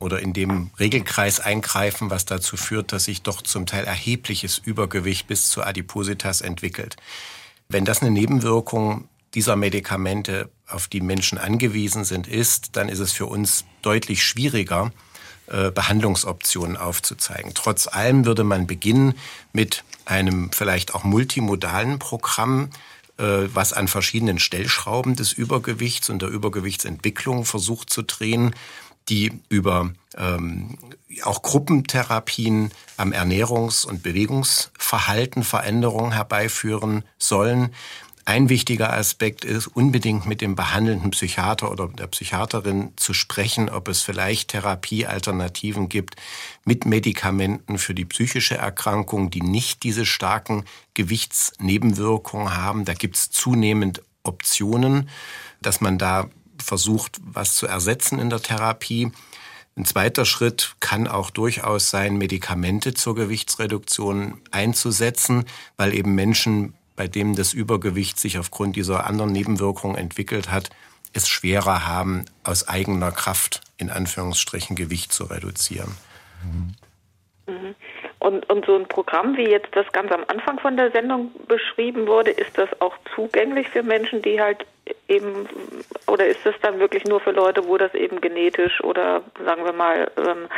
[0.00, 5.28] oder in dem Regelkreis eingreifen, was dazu führt, dass sich doch zum Teil erhebliches Übergewicht
[5.28, 6.96] bis zu Adipositas entwickelt.
[7.68, 13.12] Wenn das eine Nebenwirkung dieser Medikamente, auf die Menschen angewiesen sind, ist, dann ist es
[13.12, 14.92] für uns deutlich schwieriger,
[15.46, 17.52] äh, Behandlungsoptionen aufzuzeigen.
[17.54, 19.14] Trotz allem würde man beginnen
[19.52, 22.70] mit einem vielleicht auch multimodalen Programm,
[23.18, 28.54] äh, was an verschiedenen Stellschrauben des Übergewichts und der Übergewichtsentwicklung versucht zu drehen,
[29.08, 30.78] die über ähm,
[31.22, 37.72] auch Gruppentherapien am Ernährungs- und Bewegungsverhalten Veränderungen herbeiführen sollen.
[38.28, 43.86] Ein wichtiger Aspekt ist, unbedingt mit dem behandelnden Psychiater oder der Psychiaterin zu sprechen, ob
[43.86, 46.16] es vielleicht Therapiealternativen gibt
[46.64, 52.84] mit Medikamenten für die psychische Erkrankung, die nicht diese starken Gewichtsnebenwirkungen haben.
[52.84, 55.08] Da gibt es zunehmend Optionen,
[55.62, 56.28] dass man da
[56.60, 59.12] versucht, was zu ersetzen in der Therapie.
[59.76, 65.44] Ein zweiter Schritt kann auch durchaus sein, Medikamente zur Gewichtsreduktion einzusetzen,
[65.76, 70.70] weil eben Menschen, bei denen das Übergewicht sich aufgrund dieser anderen Nebenwirkungen entwickelt hat,
[71.12, 75.96] es schwerer haben, aus eigener Kraft in Anführungsstrichen Gewicht zu reduzieren.
[78.18, 82.06] Und, und so ein Programm, wie jetzt das ganz am Anfang von der Sendung beschrieben
[82.06, 84.66] wurde, ist das auch zugänglich für Menschen, die halt
[85.08, 85.48] eben,
[86.06, 89.72] oder ist das dann wirklich nur für Leute, wo das eben genetisch oder sagen wir
[89.72, 90.48] mal ähm,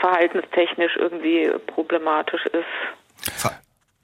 [0.00, 3.42] verhaltenstechnisch irgendwie problematisch ist?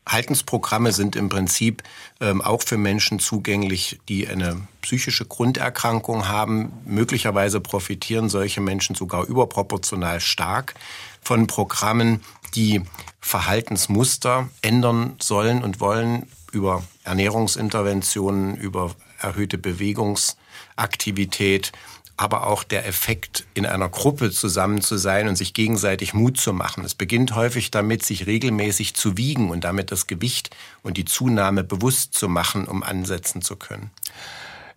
[0.06, 1.82] Verhaltensprogramme sind im Prinzip
[2.20, 6.72] ähm, auch für Menschen zugänglich, die eine psychische Grunderkrankung haben.
[6.84, 10.74] Möglicherweise profitieren solche Menschen sogar überproportional stark
[11.20, 12.20] von Programmen,
[12.54, 12.82] die
[13.20, 21.72] Verhaltensmuster ändern sollen und wollen über Ernährungsinterventionen, über erhöhte Bewegungsaktivität,
[22.16, 26.52] aber auch der Effekt, in einer Gruppe zusammen zu sein und sich gegenseitig Mut zu
[26.52, 26.84] machen.
[26.84, 31.64] Es beginnt häufig damit, sich regelmäßig zu wiegen und damit das Gewicht und die Zunahme
[31.64, 33.90] bewusst zu machen, um ansetzen zu können.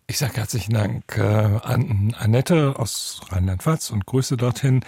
[0.08, 4.84] Ich sage herzlichen Dank äh, an Annette aus Rheinland-Pfalz und Grüße dorthin.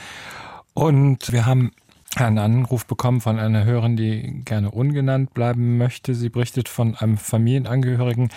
[0.73, 1.71] Und wir haben
[2.15, 6.15] einen Anruf bekommen von einer Hörerin, die gerne ungenannt bleiben möchte.
[6.15, 8.29] Sie berichtet von einem Familienangehörigen,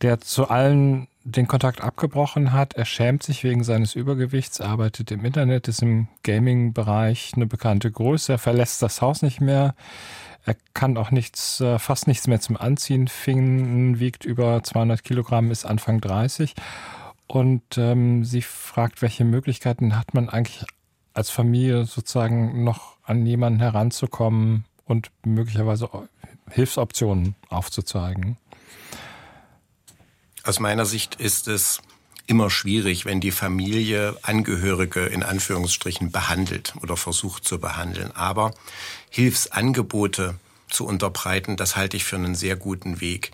[0.00, 2.74] der zu allen den Kontakt abgebrochen hat.
[2.74, 8.32] Er schämt sich wegen seines Übergewichts, arbeitet im Internet, ist im Gaming-Bereich eine bekannte Größe.
[8.32, 9.74] Er verlässt das Haus nicht mehr.
[10.44, 15.50] Er kann auch nichts, äh, fast nichts mehr zum Anziehen finden, wiegt über 200 Kilogramm,
[15.50, 16.54] ist Anfang 30.
[17.28, 20.64] Und ähm, sie fragt, welche Möglichkeiten hat man eigentlich
[21.14, 25.88] als Familie sozusagen noch an jemanden heranzukommen und möglicherweise
[26.50, 28.36] Hilfsoptionen aufzuzeigen.
[30.44, 31.80] Aus meiner Sicht ist es
[32.26, 38.10] immer schwierig, wenn die Familie Angehörige in Anführungsstrichen behandelt oder versucht zu behandeln.
[38.12, 38.54] Aber
[39.10, 40.34] Hilfsangebote
[40.68, 43.30] zu unterbreiten, das halte ich für einen sehr guten Weg.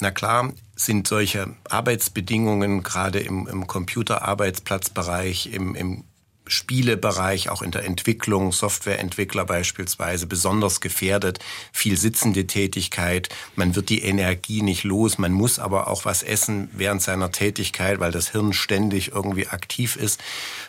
[0.00, 6.04] Na klar, sind solche Arbeitsbedingungen gerade im, im Computerarbeitsplatzbereich, im, im
[6.50, 11.38] Spielebereich, auch in der Entwicklung, Softwareentwickler beispielsweise, besonders gefährdet.
[11.72, 16.68] Viel sitzende Tätigkeit, man wird die Energie nicht los, man muss aber auch was essen
[16.72, 20.20] während seiner Tätigkeit, weil das Hirn ständig irgendwie aktiv ist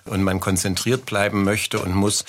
[0.05, 2.25] und man konzentriert bleiben möchte und muss,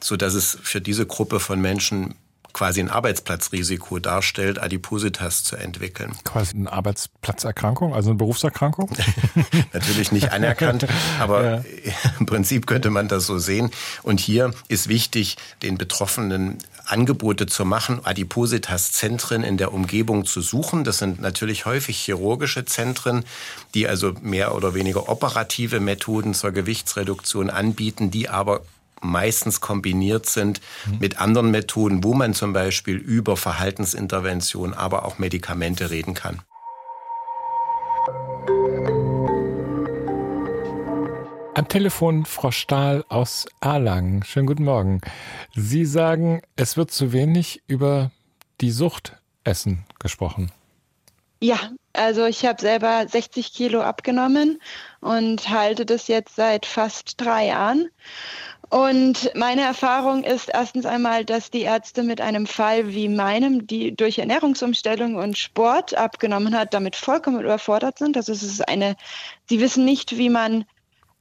[0.00, 2.14] so dass es für diese Gruppe von Menschen
[2.54, 6.12] quasi ein Arbeitsplatzrisiko darstellt, Adipositas zu entwickeln.
[6.24, 8.90] Quasi eine Arbeitsplatzerkrankung, also eine Berufserkrankung?
[9.74, 10.86] Natürlich nicht anerkannt,
[11.20, 11.64] aber ja.
[12.18, 13.70] im Prinzip könnte man das so sehen.
[14.02, 20.84] Und hier ist wichtig, den Betroffenen Angebote zu machen, Adipositas-Zentren in der Umgebung zu suchen.
[20.84, 23.24] Das sind natürlich häufig chirurgische Zentren,
[23.74, 28.62] die also mehr oder weniger operative Methoden zur Gewichtsreduktion anbieten, die aber
[29.04, 30.98] meistens kombiniert sind mhm.
[30.98, 36.42] mit anderen Methoden, wo man zum Beispiel über Verhaltensintervention, aber auch Medikamente reden kann.
[41.56, 44.24] Am Telefon Frau Stahl aus Erlangen.
[44.24, 45.00] Schönen guten Morgen.
[45.54, 48.10] Sie sagen, es wird zu wenig über
[48.60, 50.50] die Suchtessen gesprochen.
[51.40, 54.60] Ja, also ich habe selber 60 Kilo abgenommen
[55.00, 57.88] und halte das jetzt seit fast drei Jahren.
[58.74, 63.94] Und meine Erfahrung ist erstens einmal, dass die Ärzte mit einem Fall wie meinem, die
[63.94, 68.16] durch Ernährungsumstellung und Sport abgenommen hat, damit vollkommen überfordert sind.
[68.16, 68.96] Also es ist eine,
[69.48, 70.64] sie wissen nicht, wie man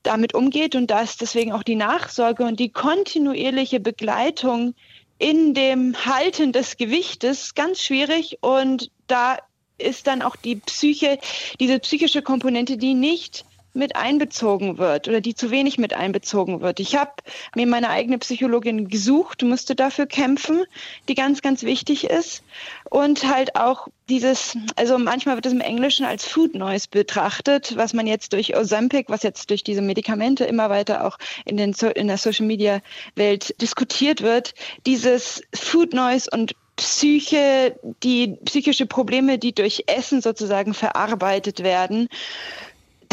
[0.01, 4.73] damit umgeht und da ist deswegen auch die Nachsorge und die kontinuierliche Begleitung
[5.19, 9.37] in dem Halten des Gewichtes ganz schwierig und da
[9.77, 11.19] ist dann auch die Psyche,
[11.59, 16.79] diese psychische Komponente, die nicht mit einbezogen wird oder die zu wenig mit einbezogen wird.
[16.79, 17.11] Ich habe
[17.55, 20.65] mir meine eigene Psychologin gesucht, musste dafür kämpfen,
[21.09, 22.43] die ganz, ganz wichtig ist.
[22.89, 27.93] Und halt auch dieses, also manchmal wird es im Englischen als Food Noise betrachtet, was
[27.93, 32.07] man jetzt durch Ozempic, was jetzt durch diese Medikamente immer weiter auch in, den, in
[32.07, 32.81] der Social Media
[33.15, 34.53] Welt diskutiert wird.
[34.85, 42.09] Dieses Food Noise und Psyche, die psychische Probleme, die durch Essen sozusagen verarbeitet werden,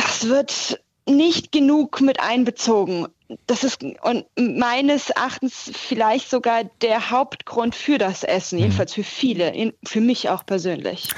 [0.00, 3.08] das wird nicht genug mit einbezogen.
[3.46, 8.64] Das ist und meines Erachtens vielleicht sogar der Hauptgrund für das Essen, mhm.
[8.64, 11.10] jedenfalls für viele, für mich auch persönlich.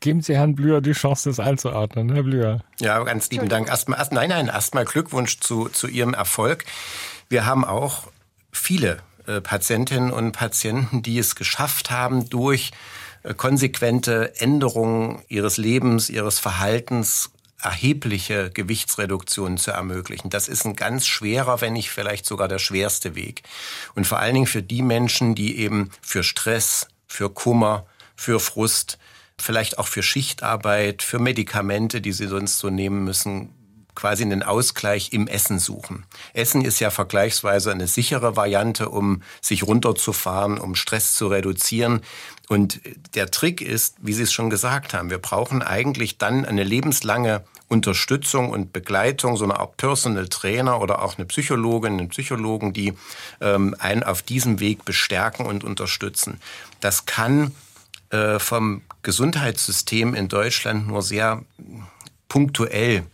[0.00, 2.60] Geben Sie Herrn Blüher die Chance, das einzuordnen, Herr Blüher.
[2.80, 3.68] Ja, ganz lieben Dank.
[3.68, 6.64] Erstmal, erst, nein, nein, erstmal Glückwunsch zu, zu Ihrem Erfolg.
[7.28, 8.04] Wir haben auch
[8.50, 12.70] viele äh, Patientinnen und Patienten, die es geschafft haben, durch
[13.24, 17.30] äh, konsequente Änderungen ihres Lebens, ihres Verhaltens
[17.62, 20.30] erhebliche Gewichtsreduktionen zu ermöglichen.
[20.30, 23.42] Das ist ein ganz schwerer, wenn nicht vielleicht sogar der schwerste Weg.
[23.94, 28.98] Und vor allen Dingen für die Menschen, die eben für Stress, für Kummer, für Frust,
[29.38, 33.54] vielleicht auch für Schichtarbeit, für Medikamente, die sie sonst so nehmen müssen,
[34.00, 36.04] quasi einen Ausgleich im Essen suchen.
[36.32, 42.00] Essen ist ja vergleichsweise eine sichere Variante, um sich runterzufahren, um Stress zu reduzieren.
[42.48, 42.80] Und
[43.14, 47.44] der Trick ist, wie Sie es schon gesagt haben, wir brauchen eigentlich dann eine lebenslange
[47.68, 52.94] Unterstützung und Begleitung, so eine Art Personal Trainer oder auch eine Psychologin, einen Psychologen, die
[53.42, 56.40] ähm, einen auf diesem Weg bestärken und unterstützen.
[56.80, 57.52] Das kann
[58.08, 61.42] äh, vom Gesundheitssystem in Deutschland nur sehr
[62.28, 63.04] punktuell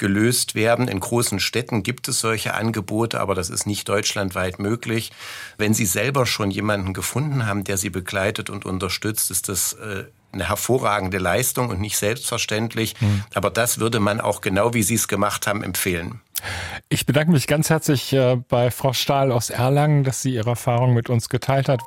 [0.00, 0.88] gelöst werden.
[0.88, 5.12] In großen Städten gibt es solche Angebote, aber das ist nicht deutschlandweit möglich.
[5.58, 10.06] Wenn Sie selber schon jemanden gefunden haben, der Sie begleitet und unterstützt, ist das äh,
[10.32, 13.00] eine hervorragende Leistung und nicht selbstverständlich.
[13.00, 13.24] Mhm.
[13.34, 16.20] Aber das würde man auch genau wie Sie es gemacht haben empfehlen.
[16.88, 20.94] Ich bedanke mich ganz herzlich äh, bei Frau Stahl aus Erlangen, dass sie ihre Erfahrung
[20.94, 21.82] mit uns geteilt hat.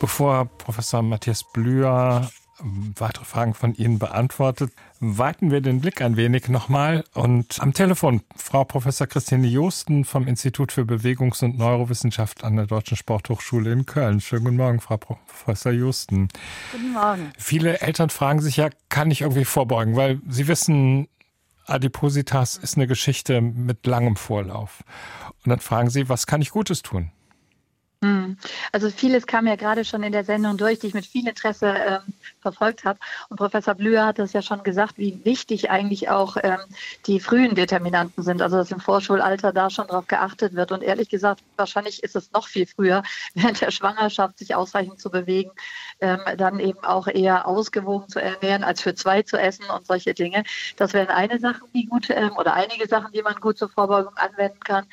[0.00, 2.28] Bevor Professor Matthias Blüher
[2.60, 4.72] weitere Fragen von Ihnen beantwortet.
[5.00, 10.26] Weiten wir den Blick ein wenig nochmal und am Telefon Frau Professor Christine Josten vom
[10.26, 14.20] Institut für Bewegungs- und Neurowissenschaft an der Deutschen Sporthochschule in Köln.
[14.20, 16.28] Schönen guten Morgen, Frau Professor Josten.
[16.72, 17.32] Guten Morgen.
[17.38, 21.08] Viele Eltern fragen sich ja, kann ich irgendwie vorbeugen, weil sie wissen,
[21.66, 24.82] Adipositas ist eine Geschichte mit langem Vorlauf.
[25.44, 27.10] Und dann fragen sie, was kann ich Gutes tun?
[28.02, 28.36] Hm.
[28.72, 31.68] Also vieles kam ja gerade schon in der Sendung durch, die ich mit viel Interesse
[31.68, 32.98] ähm, verfolgt habe.
[33.30, 36.58] Und Professor Blüher hat es ja schon gesagt, wie wichtig eigentlich auch ähm,
[37.06, 38.42] die frühen Determinanten sind.
[38.42, 40.72] Also dass im Vorschulalter da schon darauf geachtet wird.
[40.72, 43.02] Und ehrlich gesagt, wahrscheinlich ist es noch viel früher,
[43.34, 45.52] während der Schwangerschaft sich ausreichend zu bewegen,
[46.00, 50.12] ähm, dann eben auch eher ausgewogen zu ernähren, als für zwei zu essen und solche
[50.12, 50.44] Dinge.
[50.76, 54.14] Das wären eine Sache, die gut ähm, oder einige Sachen, die man gut zur Vorbeugung
[54.18, 54.84] anwenden kann.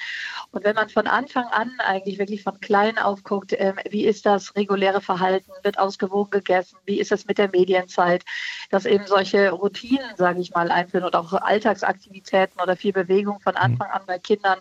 [0.52, 4.26] Und wenn man von Anfang an eigentlich wirklich von klein Kleinen aufguckt, ähm, wie ist
[4.26, 8.24] das reguläre Verhalten, wird ausgewogen gegessen, wie ist es mit der Medienzeit,
[8.70, 13.54] dass eben solche Routinen, sage ich mal, einführen und auch Alltagsaktivitäten oder viel Bewegung von
[13.54, 13.62] mhm.
[13.62, 14.60] Anfang an bei Kindern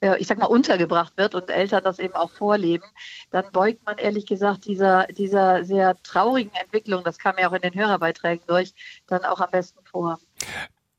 [0.00, 2.84] äh, ich sag mal, untergebracht wird und Eltern das eben auch vorleben,
[3.30, 7.62] dann beugt man ehrlich gesagt dieser, dieser sehr traurigen Entwicklung, das kam ja auch in
[7.62, 8.74] den Hörerbeiträgen durch,
[9.06, 10.18] dann auch am besten vor.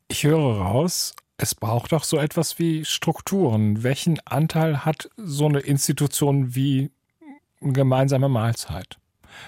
[0.09, 3.81] Ich höre raus, es braucht doch so etwas wie Strukturen.
[3.81, 6.91] Welchen Anteil hat so eine Institution wie
[7.61, 8.97] eine gemeinsame Mahlzeit?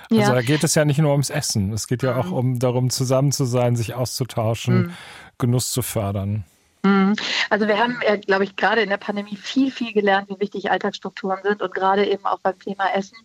[0.10, 0.34] Also ja.
[0.34, 2.34] da geht es ja nicht nur ums Essen, es geht ja auch mhm.
[2.34, 4.94] um darum, zusammen zu sein, sich auszutauschen, mhm.
[5.38, 6.46] Genuss zu fördern.
[6.84, 7.16] Mhm.
[7.50, 11.40] Also wir haben, glaube ich, gerade in der Pandemie viel, viel gelernt, wie wichtig Alltagsstrukturen
[11.44, 13.18] sind und gerade eben auch beim Thema Essen.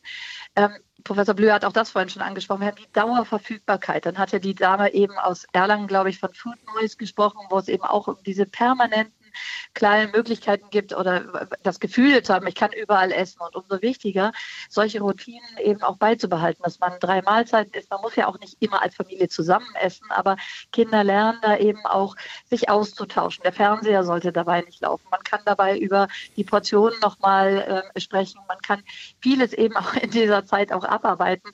[1.07, 2.63] Professor Blüher hat auch das vorhin schon angesprochen.
[2.63, 4.07] Wir haben die Dauerverfügbarkeit.
[4.07, 7.69] Dann hatte die Dame eben aus Erlangen, glaube ich, von Food Noise gesprochen, wo es
[7.69, 9.26] eben auch um diese permanenten
[9.75, 13.41] kleine Möglichkeiten gibt oder das Gefühl zu haben, ich kann überall essen.
[13.41, 14.33] Und umso wichtiger,
[14.69, 17.91] solche Routinen eben auch beizubehalten, dass man drei Mahlzeiten isst.
[17.91, 20.37] Man muss ja auch nicht immer als Familie zusammen essen, aber
[20.73, 22.17] Kinder lernen da eben auch,
[22.49, 23.43] sich auszutauschen.
[23.43, 25.07] Der Fernseher sollte dabei nicht laufen.
[25.11, 28.41] Man kann dabei über die Portionen nochmal äh, sprechen.
[28.49, 28.83] Man kann
[29.21, 31.51] vieles eben auch in dieser Zeit auch abarbeiten.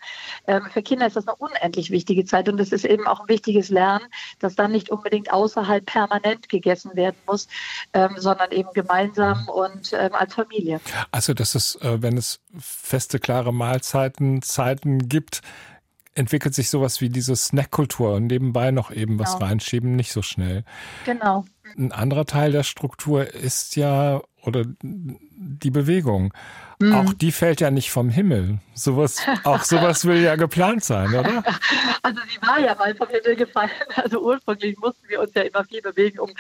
[0.47, 3.29] Ähm, für Kinder ist das eine unendlich wichtige Zeit und es ist eben auch ein
[3.29, 4.07] wichtiges Lernen,
[4.39, 7.49] dass dann nicht unbedingt außerhalb permanent gegessen werden muss,
[7.93, 10.81] ähm, sondern eben gemeinsam und ähm, als Familie.
[11.11, 15.43] Also, dass es, äh, wenn es feste, klare Mahlzeiten, Zeiten gibt,
[16.15, 19.47] entwickelt sich sowas wie diese Snackkultur und nebenbei noch eben was genau.
[19.47, 20.65] reinschieben, nicht so schnell.
[21.05, 21.45] Genau.
[21.77, 26.33] Ein anderer Teil der Struktur ist ja, oder die Bewegung.
[26.79, 26.95] Mhm.
[26.95, 28.59] Auch die fällt ja nicht vom Himmel.
[28.75, 31.45] Sowas, auch sowas will ja geplant sein, oder?
[32.05, 33.71] Also sie war ja mal vom Himmel gefallen.
[33.95, 36.31] Also ursprünglich mussten wir uns ja immer viel bewegen, um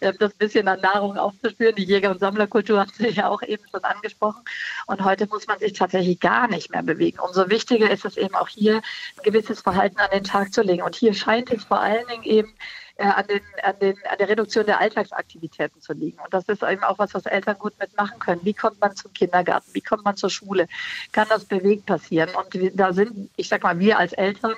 [0.00, 1.76] äh, das bisschen an Nahrung aufzuspüren.
[1.76, 4.42] Die Jäger- und Sammlerkultur hat sich ja auch eben schon angesprochen.
[4.88, 7.20] Und heute muss man sich tatsächlich gar nicht mehr bewegen.
[7.20, 10.82] Umso wichtiger ist es eben auch hier, ein gewisses Verhalten an den Tag zu legen.
[10.82, 12.52] Und hier scheint es vor allen Dingen eben
[12.96, 16.18] äh, an, den, an, den, an der Reduktion der Alltagsaktivitäten zu liegen.
[16.18, 18.40] Und das ist eben auch was, was Eltern gut mitmachen können.
[18.44, 19.70] Wie kommt man zum Kindergarten?
[19.72, 20.68] Wie kommt man zur Schule?
[21.12, 22.30] Kann das bewegt passieren?
[22.30, 24.54] Und da sind, ich sag mal, wir als Eltern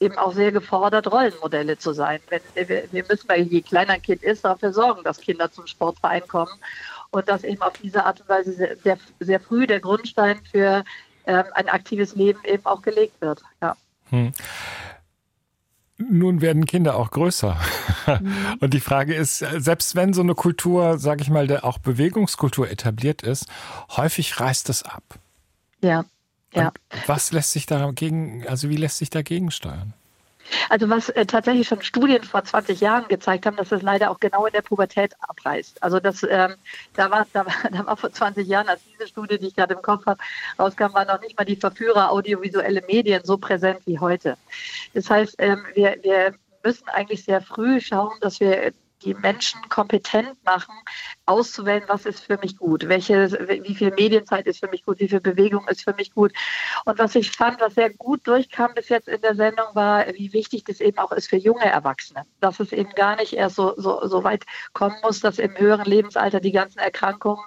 [0.00, 2.20] eben auch sehr gefordert, Rollenmodelle zu sein.
[2.28, 6.26] Wenn, wir, müssen, weil je kleiner ein Kind ist, dafür sorgen, dass Kinder zum Sportverein
[6.26, 6.52] kommen
[7.10, 10.84] und dass eben auf diese Art und Weise sehr, sehr, sehr früh der Grundstein für
[11.26, 13.42] ähm, ein aktives Leben eben auch gelegt wird.
[13.60, 13.76] Ja.
[14.10, 14.32] Hm.
[15.98, 17.56] Nun werden Kinder auch größer.
[18.06, 18.34] Mhm.
[18.60, 22.70] Und die Frage ist, selbst wenn so eine Kultur, sage ich mal, der auch Bewegungskultur
[22.70, 23.46] etabliert ist,
[23.96, 25.02] häufig reißt es ab.
[25.80, 26.04] Ja.
[26.54, 26.68] Ja.
[26.68, 26.72] Und
[27.06, 29.94] was lässt sich dagegen, also wie lässt sich dagegen steuern?
[30.68, 34.20] Also was äh, tatsächlich schon Studien vor 20 Jahren gezeigt haben, dass es leider auch
[34.20, 35.82] genau in der Pubertät abreißt.
[35.82, 36.54] Also das, ähm,
[36.94, 39.74] da, war, da, war, da war vor 20 Jahren, als diese Studie, die ich gerade
[39.74, 40.20] im Kopf habe,
[40.58, 44.36] rauskam, waren noch nicht mal die Verführer audiovisuelle Medien so präsent wie heute.
[44.94, 48.72] Das heißt, ähm, wir, wir müssen eigentlich sehr früh schauen, dass wir
[49.06, 50.74] die Menschen kompetent machen,
[51.26, 53.30] auszuwählen, was ist für mich gut, welche,
[53.62, 56.32] wie viel Medienzeit ist für mich gut, wie viel Bewegung ist für mich gut.
[56.84, 60.32] Und was ich fand, was sehr gut durchkam bis jetzt in der Sendung, war, wie
[60.32, 62.26] wichtig das eben auch ist für junge Erwachsene.
[62.40, 65.84] Dass es eben gar nicht erst so, so, so weit kommen muss, dass im höheren
[65.84, 67.44] Lebensalter die ganzen Erkrankungen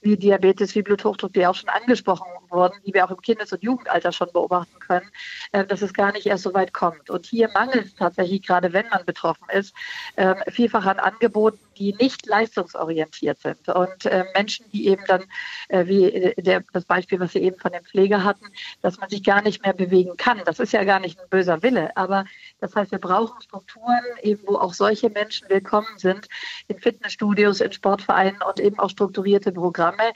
[0.00, 3.62] wie Diabetes, wie Bluthochdruck, die auch schon angesprochen wurden, die wir auch im Kindes- und
[3.62, 5.10] Jugendalter schon beobachten können,
[5.52, 7.10] äh, dass es gar nicht erst so weit kommt.
[7.10, 9.74] Und hier mangelt es tatsächlich, gerade wenn man betroffen ist,
[10.16, 13.68] äh, vielfach an Angeboten, die nicht leistungsorientiert sind.
[13.68, 15.24] Und äh, Menschen, die eben dann,
[15.68, 18.46] äh, wie äh, der, das Beispiel, was Sie eben von dem Pfleger hatten,
[18.80, 20.42] dass man sich gar nicht mehr bewegen kann.
[20.44, 21.96] Das ist ja gar nicht ein böser Wille.
[21.96, 22.24] Aber
[22.60, 26.28] das heißt, wir brauchen Strukturen, eben wo auch solche Menschen willkommen sind,
[26.68, 30.12] in Fitnessstudios, in Sportvereinen und eben auch strukturierte Programme,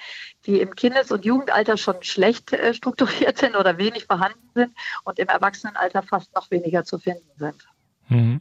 [0.46, 5.18] die im Kindes- und Jugendalter schon schlecht äh, strukturiert sind oder wenig vorhanden sind und
[5.18, 7.66] im Erwachsenenalter fast noch weniger zu finden sind.
[8.09, 8.40] Mhm.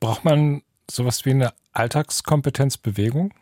[0.00, 3.32] Braucht man sowas wie eine Alltagskompetenzbewegung?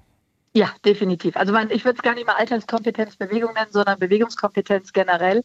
[0.55, 1.37] Ja, definitiv.
[1.37, 5.43] Also man, ich würde es gar nicht mal Alltagskompetenzbewegung nennen, sondern Bewegungskompetenz generell.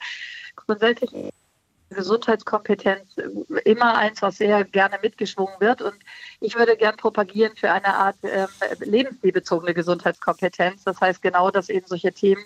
[0.55, 1.11] Grundsätzlich
[1.89, 3.15] Gesundheitskompetenz
[3.63, 5.81] immer eins, was sehr gerne mitgeschwungen wird.
[5.81, 5.95] Und
[6.39, 8.47] ich würde gern propagieren für eine Art ähm,
[8.79, 10.83] lebensstilbezogene Gesundheitskompetenz.
[10.83, 12.43] Das heißt genau, dass eben solche Themen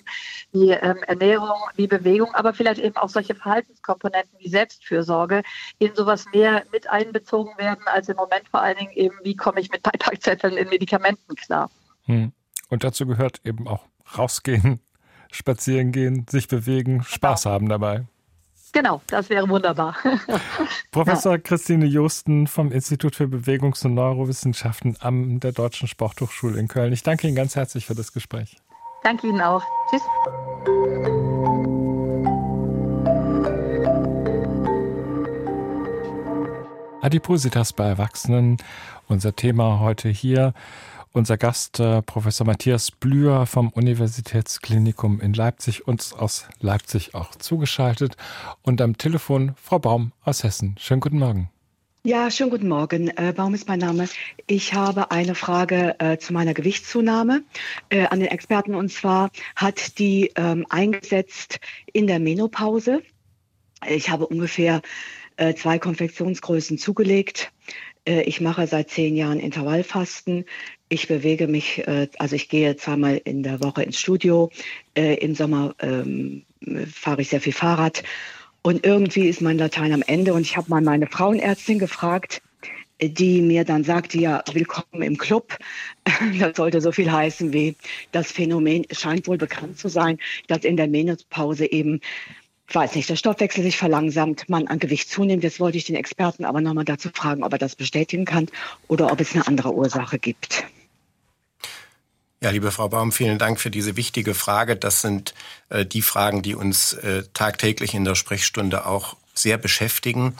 [0.52, 5.44] wie ähm, Ernährung, wie Bewegung, aber vielleicht eben auch solche Verhaltenskomponenten wie Selbstfürsorge
[5.79, 9.60] in sowas mehr mit einbezogen werden, als im Moment vor allen Dingen eben, wie komme
[9.60, 11.69] ich mit Beipackzetteln in Medikamenten klar.
[12.06, 12.31] Hm.
[12.69, 13.85] Und dazu gehört eben auch
[14.17, 14.79] rausgehen,
[15.31, 17.04] spazieren gehen, sich bewegen, genau.
[17.04, 18.06] Spaß haben dabei.
[18.74, 19.96] Genau, das wäre wunderbar.
[20.92, 21.38] Professor ja.
[21.38, 26.94] Christine Josten vom Institut für Bewegungs- und Neurowissenschaften an der Deutschen Sporthochschule in Köln.
[26.94, 28.58] Ich danke Ihnen ganz herzlich für das Gespräch.
[29.04, 29.63] Danke Ihnen auch.
[29.90, 30.02] Tschüss.
[37.02, 38.58] Adipositas bei Erwachsenen,
[39.08, 40.54] unser Thema heute hier.
[41.13, 48.15] Unser Gast, äh, Professor Matthias Blüher vom Universitätsklinikum in Leipzig, uns aus Leipzig auch zugeschaltet.
[48.62, 50.75] Und am Telefon Frau Baum aus Hessen.
[50.79, 51.49] Schönen guten Morgen.
[52.03, 53.09] Ja, schönen guten Morgen.
[53.09, 54.07] Äh, Baum ist mein Name.
[54.47, 57.43] Ich habe eine Frage äh, zu meiner Gewichtszunahme
[57.89, 58.73] äh, an den Experten.
[58.73, 61.59] Und zwar hat die ähm, eingesetzt
[61.91, 63.03] in der Menopause.
[63.85, 64.81] Ich habe ungefähr
[65.35, 67.51] äh, zwei Konfektionsgrößen zugelegt.
[68.07, 70.45] Äh, ich mache seit zehn Jahren Intervallfasten.
[70.94, 74.52] Ich bewege mich, äh, also ich gehe zweimal in der Woche ins Studio.
[74.94, 76.44] Im Sommer ähm,
[76.94, 78.04] fahre ich sehr viel Fahrrad
[78.62, 82.42] und irgendwie ist mein Latein am Ende und ich habe mal meine Frauenärztin gefragt,
[83.02, 85.58] die mir dann sagte, ja, willkommen im Club.
[86.39, 87.75] Das sollte so viel heißen wie,
[88.12, 92.02] das Phänomen scheint wohl bekannt zu sein, dass in der Menopause eben,
[92.67, 95.44] weiß nicht, der Stoffwechsel sich verlangsamt, man an Gewicht zunimmt.
[95.44, 98.48] Jetzt wollte ich den Experten aber nochmal dazu fragen, ob er das bestätigen kann
[98.89, 100.65] oder ob es eine andere Ursache gibt.
[102.44, 104.75] Ja, liebe Frau Baum, vielen Dank für diese wichtige Frage.
[104.75, 105.35] Das sind
[105.69, 110.35] äh, die Fragen, die uns äh, tagtäglich in der Sprechstunde auch sehr beschäftigen.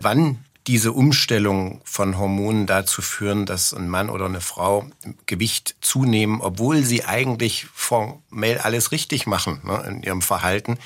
[0.00, 4.86] Wann diese Umstellung von Hormonen dazu führen, dass ein Mann oder eine Frau
[5.26, 10.78] Gewicht zunehmen, obwohl sie eigentlich formell alles richtig machen ne, in ihrem Verhalten.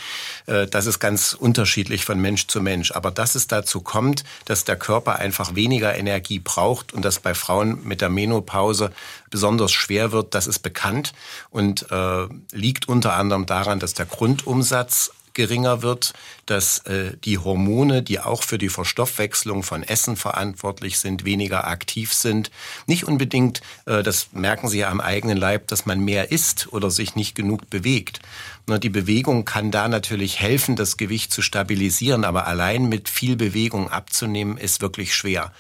[0.47, 2.93] Äh, das ist ganz unterschiedlich von Mensch zu Mensch.
[2.93, 7.35] Aber dass es dazu kommt, dass der Körper einfach weniger Energie braucht und das bei
[7.35, 8.93] Frauen mit der Menopause
[9.31, 11.14] besonders schwer wird, das ist bekannt
[11.49, 16.12] und äh, liegt unter anderem daran, dass der Grundumsatz geringer wird,
[16.47, 22.12] dass äh, die Hormone, die auch für die Verstoffwechslung von Essen verantwortlich sind, weniger aktiv
[22.12, 22.51] sind.
[22.87, 26.91] Nicht unbedingt, äh, das merken Sie ja am eigenen Leib, dass man mehr isst oder
[26.91, 28.20] sich nicht genug bewegt.
[28.66, 33.37] Ne, die Bewegung kann da natürlich helfen, das Gewicht zu stabilisieren, aber allein mit viel
[33.37, 35.53] Bewegung abzunehmen, ist wirklich schwer,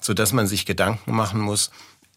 [0.00, 1.70] sodass man sich Gedanken machen muss,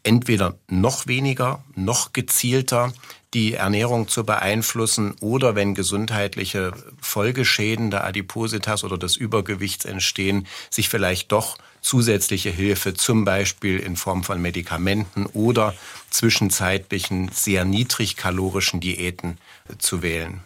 [0.04, 2.94] entweder noch weniger, noch gezielter
[3.36, 6.72] die Ernährung zu beeinflussen oder wenn gesundheitliche
[7.02, 13.98] Folgeschäden der Adipositas oder des Übergewichts entstehen, sich vielleicht doch zusätzliche Hilfe, zum Beispiel in
[13.98, 15.76] Form von Medikamenten oder
[16.10, 19.38] zwischenzeitlichen sehr niedrigkalorischen Diäten
[19.80, 20.40] zu wählen.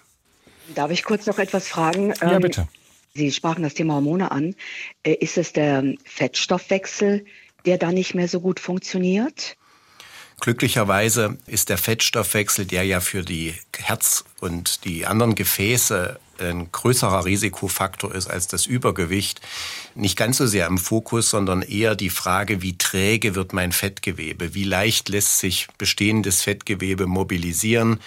[0.73, 2.13] Darf ich kurz noch etwas fragen?
[2.21, 2.67] Ja, ähm, bitte.
[3.13, 4.55] Sie sprachen das Thema Hormone an.
[5.03, 7.25] Äh, ist es der Fettstoffwechsel,
[7.65, 9.57] der da nicht mehr so gut funktioniert?
[10.39, 17.25] Glücklicherweise ist der Fettstoffwechsel, der ja für die Herz und die anderen Gefäße ein größerer
[17.25, 19.41] Risikofaktor ist als das Übergewicht,
[19.95, 24.53] nicht ganz so sehr im Fokus, sondern eher die Frage, wie träge wird mein Fettgewebe,
[24.53, 27.99] wie leicht lässt sich bestehendes Fettgewebe mobilisieren,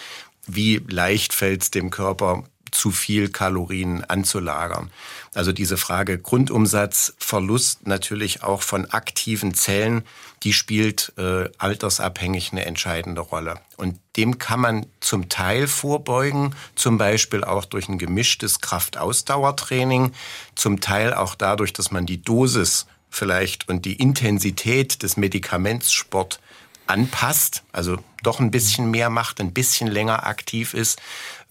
[0.47, 4.91] wie leicht fällt es dem Körper zu viel Kalorien anzulagern.
[5.35, 10.03] Also diese Frage Grundumsatzverlust natürlich auch von aktiven Zellen,
[10.43, 13.59] die spielt äh, altersabhängig eine entscheidende Rolle.
[13.77, 20.13] Und dem kann man zum Teil vorbeugen, zum Beispiel auch durch ein gemischtes Kraftausdauertraining,
[20.55, 26.41] zum Teil auch dadurch, dass man die Dosis vielleicht und die Intensität des Medikamentssport
[26.87, 31.01] anpasst, also doch ein bisschen mehr macht, ein bisschen länger aktiv ist.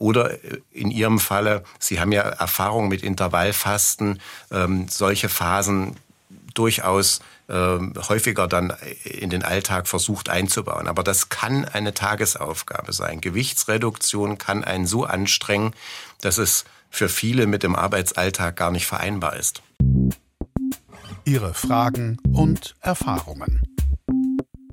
[0.02, 4.20] Oder äh, in Ihrem Falle, Sie haben ja Erfahrung mit Intervallfasten,
[4.52, 5.96] ähm, solche Phasen
[6.56, 7.78] durchaus äh,
[8.10, 8.74] häufiger dann
[9.04, 10.88] in den Alltag versucht einzubauen.
[10.88, 13.22] Aber das kann eine Tagesaufgabe sein.
[13.22, 15.74] Gewichtsreduktion kann einen so anstrengen,
[16.22, 19.62] dass es für viele mit dem Arbeitsalltag gar nicht vereinbar ist.
[21.24, 23.62] Ihre Fragen und Erfahrungen.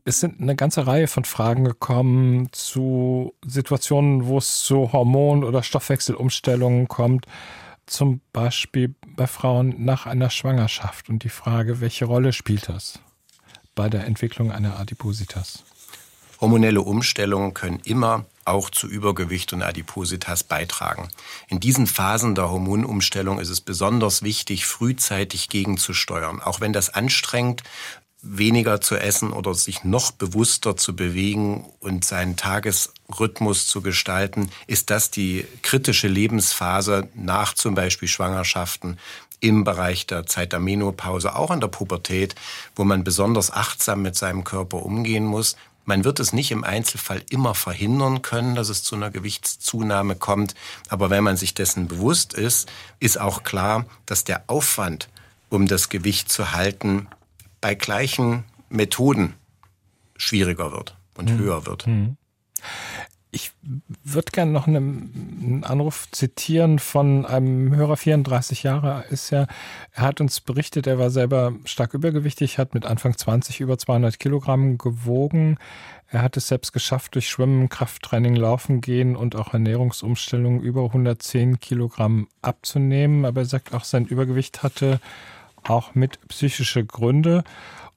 [0.09, 5.63] Es sind eine ganze Reihe von Fragen gekommen zu Situationen, wo es zu Hormon- oder
[5.63, 7.27] Stoffwechselumstellungen kommt.
[7.85, 13.01] Zum Beispiel bei Frauen nach einer Schwangerschaft und die Frage, welche Rolle spielt das
[13.75, 15.63] bei der Entwicklung einer Adipositas?
[16.41, 21.09] Hormonelle Umstellungen können immer auch zu Übergewicht und Adipositas beitragen.
[21.49, 26.41] In diesen Phasen der Hormonumstellung ist es besonders wichtig, frühzeitig gegenzusteuern.
[26.41, 27.63] Auch wenn das anstrengend
[28.21, 34.91] weniger zu essen oder sich noch bewusster zu bewegen und seinen Tagesrhythmus zu gestalten, ist
[34.91, 38.99] das die kritische Lebensphase nach zum Beispiel Schwangerschaften
[39.41, 42.35] im Bereich der Zeit der Menopause, auch in der Pubertät,
[42.75, 45.57] wo man besonders achtsam mit seinem Körper umgehen muss.
[45.85, 50.55] Man wird es nicht im Einzelfall immer verhindern können, dass es zu einer Gewichtszunahme kommt.
[50.89, 55.09] Aber wenn man sich dessen bewusst ist, ist auch klar, dass der Aufwand,
[55.49, 57.07] um das Gewicht zu halten,
[57.61, 59.35] bei gleichen Methoden
[60.17, 61.39] schwieriger wird und mhm.
[61.39, 61.87] höher wird.
[61.87, 62.17] Mhm.
[63.31, 63.53] Ich
[64.05, 69.47] würde gerne noch einen Anruf zitieren von einem Hörer, 34 Jahre ist er.
[69.93, 74.19] Er hat uns berichtet, er war selber stark übergewichtig, hat mit Anfang 20 über 200
[74.19, 75.59] Kilogramm gewogen.
[76.11, 81.61] Er hat es selbst geschafft, durch Schwimmen, Krafttraining, Laufen gehen und auch Ernährungsumstellungen über 110
[81.61, 83.27] Kilogramm abzunehmen.
[83.27, 85.01] Aber er sagt auch, sein Übergewicht hatte
[85.65, 87.45] auch mit psychische Gründe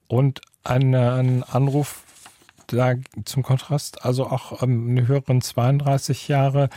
[0.08, 2.04] und einen Anruf
[2.68, 2.94] da
[3.24, 6.70] zum Kontrast, also auch ähm, eine höheren 32 Jahre.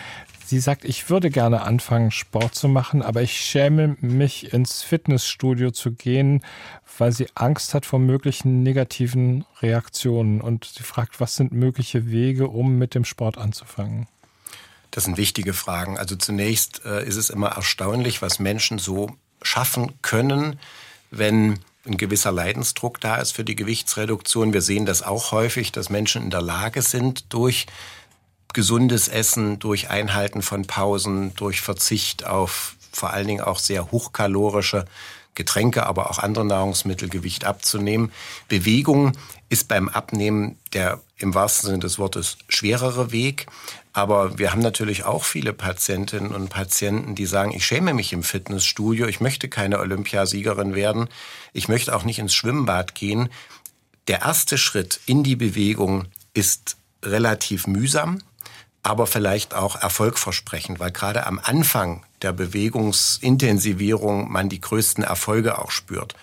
[0.45, 5.71] Sie sagt, ich würde gerne anfangen, Sport zu machen, aber ich schäme mich, ins Fitnessstudio
[5.71, 6.43] zu gehen,
[6.97, 10.41] weil sie Angst hat vor möglichen negativen Reaktionen.
[10.41, 14.07] Und sie fragt, was sind mögliche Wege, um mit dem Sport anzufangen?
[14.91, 15.97] Das sind wichtige Fragen.
[15.97, 19.09] Also zunächst äh, ist es immer erstaunlich, was Menschen so
[19.45, 20.59] schaffen können,
[21.11, 24.53] wenn ein gewisser Leidensdruck da ist für die Gewichtsreduktion.
[24.53, 27.67] Wir sehen das auch häufig, dass Menschen in der Lage sind, durch
[28.53, 34.85] gesundes Essen, durch Einhalten von Pausen, durch Verzicht auf vor allen Dingen auch sehr hochkalorische
[35.35, 38.11] Getränke, aber auch andere Nahrungsmittel Gewicht abzunehmen.
[38.47, 39.13] Bewegung
[39.49, 43.45] ist beim Abnehmen der im wahrsten Sinne des Wortes schwerere Weg.
[43.93, 48.23] Aber wir haben natürlich auch viele Patientinnen und Patienten, die sagen, ich schäme mich im
[48.23, 51.07] Fitnessstudio, ich möchte keine Olympiasiegerin werden,
[51.53, 53.29] ich möchte auch nicht ins Schwimmbad gehen.
[54.07, 58.19] Der erste Schritt in die Bewegung ist relativ mühsam,
[58.85, 65.71] aber vielleicht auch erfolgversprechend, weil gerade am Anfang der Bewegungsintensivierung man die größten Erfolge auch
[65.71, 66.13] spürt.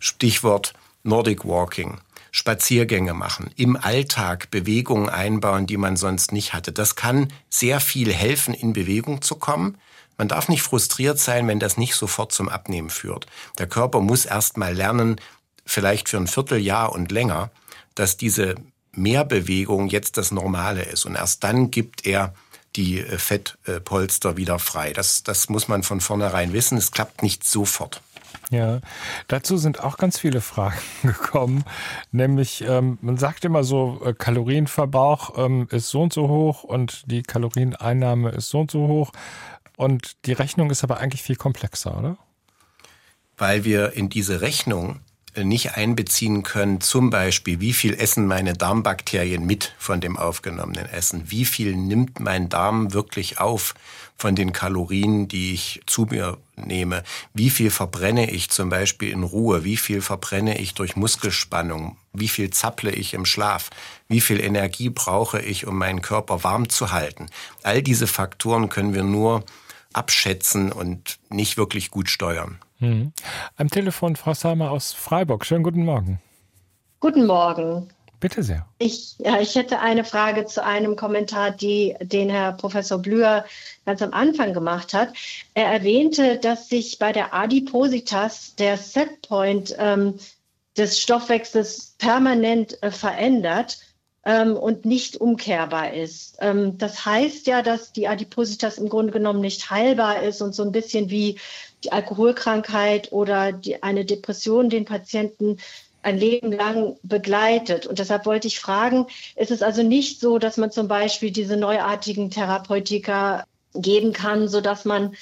[0.00, 2.00] Stichwort Nordic Walking.
[2.30, 6.72] Spaziergänge machen, im Alltag Bewegungen einbauen, die man sonst nicht hatte.
[6.72, 9.78] Das kann sehr viel helfen, in Bewegung zu kommen.
[10.18, 13.26] Man darf nicht frustriert sein, wenn das nicht sofort zum Abnehmen führt.
[13.56, 15.20] Der Körper muss erst mal lernen,
[15.64, 17.50] vielleicht für ein Vierteljahr und länger,
[17.94, 18.56] dass diese
[18.98, 21.06] Mehrbewegung jetzt das Normale ist.
[21.06, 22.34] Und erst dann gibt er
[22.76, 24.92] die äh, Fettpolster wieder frei.
[24.92, 26.78] Das, das muss man von vornherein wissen.
[26.78, 28.02] Es klappt nicht sofort.
[28.50, 28.80] Ja,
[29.26, 31.64] dazu sind auch ganz viele Fragen gekommen.
[32.12, 37.10] Nämlich, ähm, man sagt immer so, äh, Kalorienverbrauch ähm, ist so und so hoch und
[37.10, 39.12] die Kalorieneinnahme ist so und so hoch.
[39.76, 42.18] Und die Rechnung ist aber eigentlich viel komplexer, oder?
[43.36, 45.00] Weil wir in diese Rechnung
[45.44, 51.30] nicht einbeziehen können, zum Beispiel, wie viel essen meine Darmbakterien mit von dem aufgenommenen Essen?
[51.30, 53.74] Wie viel nimmt mein Darm wirklich auf
[54.16, 57.04] von den Kalorien, die ich zu mir nehme?
[57.34, 59.64] Wie viel verbrenne ich zum Beispiel in Ruhe?
[59.64, 61.96] Wie viel verbrenne ich durch Muskelspannung?
[62.12, 63.70] Wie viel zapple ich im Schlaf?
[64.08, 67.26] Wie viel Energie brauche ich, um meinen Körper warm zu halten?
[67.62, 69.44] All diese Faktoren können wir nur
[69.92, 72.58] abschätzen und nicht wirklich gut steuern.
[72.80, 73.12] Mhm.
[73.56, 75.44] Am Telefon Frau Samer aus Freiburg.
[75.44, 76.20] Schönen guten Morgen.
[77.00, 77.88] Guten Morgen.
[78.20, 78.66] Bitte sehr.
[78.78, 83.44] Ich, ja, ich hätte eine Frage zu einem Kommentar, die, den Herr Professor Blüher
[83.86, 85.12] ganz am Anfang gemacht hat.
[85.54, 90.14] Er erwähnte, dass sich bei der Adipositas der Setpoint ähm,
[90.76, 93.78] des Stoffwechsels permanent äh, verändert
[94.28, 96.36] ähm, und nicht umkehrbar ist.
[96.40, 100.62] Ähm, das heißt ja, dass die Adipositas im Grunde genommen nicht heilbar ist und so
[100.62, 101.38] ein bisschen wie
[101.82, 105.56] die Alkoholkrankheit oder die, eine Depression den Patienten
[106.02, 107.86] ein Leben lang begleitet.
[107.86, 111.56] Und deshalb wollte ich fragen, ist es also nicht so, dass man zum Beispiel diese
[111.56, 115.14] neuartigen Therapeutika geben kann, sodass man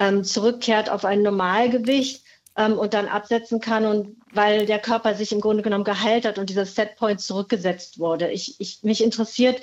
[0.00, 2.24] ähm, zurückkehrt auf ein Normalgewicht
[2.58, 6.38] ähm, und dann absetzen kann und weil der Körper sich im Grunde genommen geheilt hat
[6.38, 8.30] und dieser Setpoint zurückgesetzt wurde.
[8.30, 9.62] Ich, ich, mich interessiert,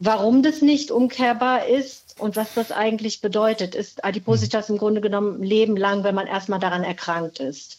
[0.00, 3.74] warum das nicht umkehrbar ist und was das eigentlich bedeutet.
[3.74, 7.78] Ist Adipositas im Grunde genommen Leben lang, wenn man erstmal daran erkrankt ist?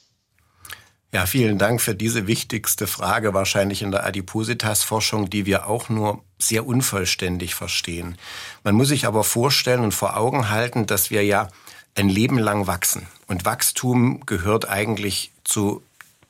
[1.11, 6.23] Ja, vielen Dank für diese wichtigste Frage wahrscheinlich in der Adipositas-Forschung, die wir auch nur
[6.39, 8.17] sehr unvollständig verstehen.
[8.63, 11.47] Man muss sich aber vorstellen und vor Augen halten, dass wir ja
[11.95, 13.07] ein Leben lang wachsen.
[13.27, 15.81] Und Wachstum gehört eigentlich zu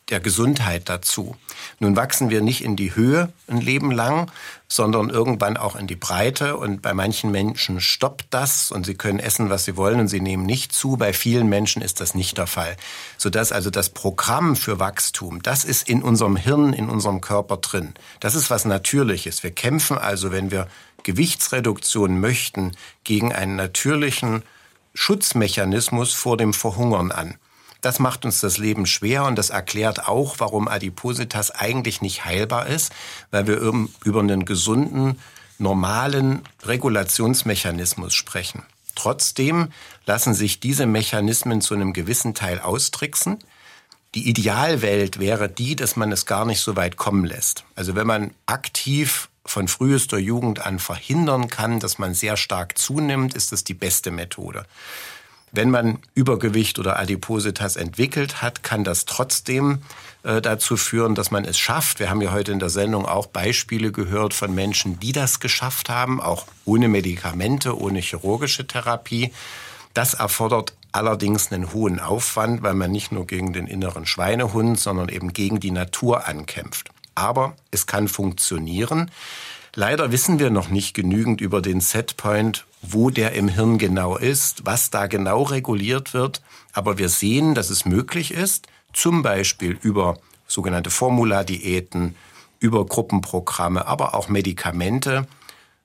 [0.09, 1.35] der Gesundheit dazu.
[1.79, 4.31] Nun wachsen wir nicht in die Höhe ein Leben lang,
[4.67, 6.57] sondern irgendwann auch in die Breite.
[6.57, 10.21] Und bei manchen Menschen stoppt das und sie können essen, was sie wollen und sie
[10.21, 10.97] nehmen nicht zu.
[10.97, 12.77] Bei vielen Menschen ist das nicht der Fall.
[13.17, 17.95] Sodass also das Programm für Wachstum, das ist in unserem Hirn, in unserem Körper drin.
[18.19, 19.41] Das ist was Natürliches.
[19.41, 20.67] Wir kämpfen also, wenn wir
[21.01, 24.43] Gewichtsreduktion möchten, gegen einen natürlichen
[24.95, 27.35] Schutzmechanismus vor dem Verhungern an.
[27.81, 32.65] Das macht uns das Leben schwer und das erklärt auch, warum Adipositas eigentlich nicht heilbar
[32.65, 32.91] ist,
[33.29, 33.57] weil wir
[34.03, 35.19] über einen gesunden,
[35.59, 38.63] normalen Regulationsmechanismus sprechen.
[38.95, 39.67] Trotzdem
[40.05, 43.37] lassen sich diese Mechanismen zu einem gewissen Teil austricksen.
[44.15, 47.65] Die Idealwelt wäre die, dass man es gar nicht so weit kommen lässt.
[47.75, 53.33] Also wenn man aktiv von frühester Jugend an verhindern kann, dass man sehr stark zunimmt,
[53.33, 54.65] ist das die beste Methode.
[55.51, 59.81] Wenn man Übergewicht oder Adipositas entwickelt hat, kann das trotzdem
[60.23, 61.99] äh, dazu führen, dass man es schafft.
[61.99, 65.89] Wir haben ja heute in der Sendung auch Beispiele gehört von Menschen, die das geschafft
[65.89, 69.31] haben, auch ohne Medikamente, ohne chirurgische Therapie.
[69.93, 75.09] Das erfordert allerdings einen hohen Aufwand, weil man nicht nur gegen den inneren Schweinehund, sondern
[75.09, 76.89] eben gegen die Natur ankämpft.
[77.15, 79.11] Aber es kann funktionieren.
[79.73, 84.65] Leider wissen wir noch nicht genügend über den Setpoint, wo der im Hirn genau ist,
[84.65, 86.41] was da genau reguliert wird.
[86.71, 90.17] Aber wir sehen, dass es möglich ist, zum Beispiel über
[90.47, 92.15] sogenannte Formuladiäten,
[92.59, 95.27] über Gruppenprogramme, aber auch Medikamente,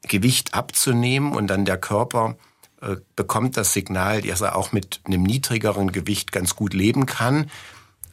[0.03, 2.37] Gewicht abzunehmen und dann der Körper
[3.17, 7.51] bekommt das Signal, dass er auch mit einem niedrigeren Gewicht ganz gut leben kann.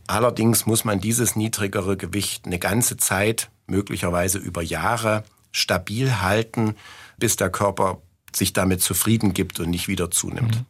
[0.07, 6.75] Allerdings muss man dieses niedrigere Gewicht eine ganze Zeit, möglicherweise über Jahre, stabil halten,
[7.17, 8.01] bis der Körper
[8.33, 10.55] sich damit zufrieden gibt und nicht wieder zunimmt.
[10.55, 10.65] Mhm.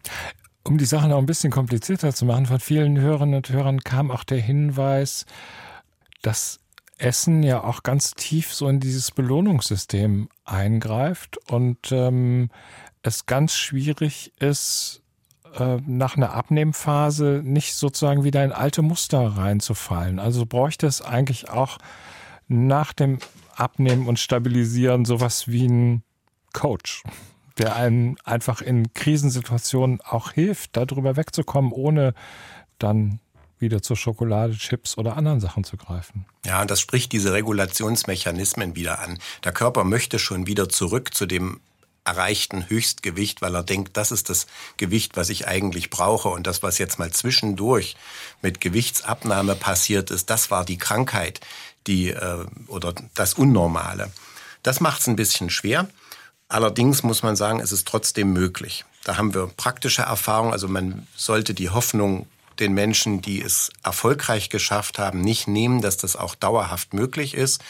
[0.63, 4.11] Um die Sache noch ein bisschen komplizierter zu machen, von vielen Hörerinnen und Hörern kam
[4.11, 5.25] auch der Hinweis,
[6.21, 6.59] dass
[6.97, 12.49] Essen ja auch ganz tief so in dieses Belohnungssystem eingreift und ähm,
[13.07, 15.01] es ganz schwierig ist,
[15.57, 20.19] äh, nach einer Abnehmphase nicht sozusagen wieder in alte Muster reinzufallen.
[20.19, 21.77] Also bräuchte es eigentlich auch
[22.47, 23.19] nach dem
[23.55, 26.03] Abnehmen und Stabilisieren sowas wie ein
[26.53, 27.03] Coach,
[27.57, 32.13] der einem einfach in Krisensituationen auch hilft, darüber wegzukommen, ohne
[32.77, 33.19] dann
[33.59, 36.25] wieder zur Schokolade, Chips oder anderen Sachen zu greifen.
[36.45, 39.17] Ja, und das spricht diese Regulationsmechanismen wieder an.
[39.43, 41.59] Der Körper möchte schon wieder zurück zu dem
[42.07, 44.47] erreichten Höchstgewicht, weil er denkt, das ist das
[44.77, 46.29] Gewicht, was ich eigentlich brauche.
[46.29, 47.95] Und das, was jetzt mal zwischendurch
[48.41, 51.41] mit Gewichtsabnahme passiert ist, das war die Krankheit,
[51.85, 54.11] die äh, oder das Unnormale.
[54.63, 55.87] Das macht es ein bisschen schwer.
[56.49, 58.85] Allerdings muss man sagen, es ist trotzdem möglich.
[59.03, 60.53] Da haben wir praktische Erfahrung.
[60.53, 62.27] Also man sollte die Hoffnung
[62.59, 67.61] den Menschen, die es erfolgreich geschafft haben, nicht nehmen, dass das auch dauerhaft möglich ist.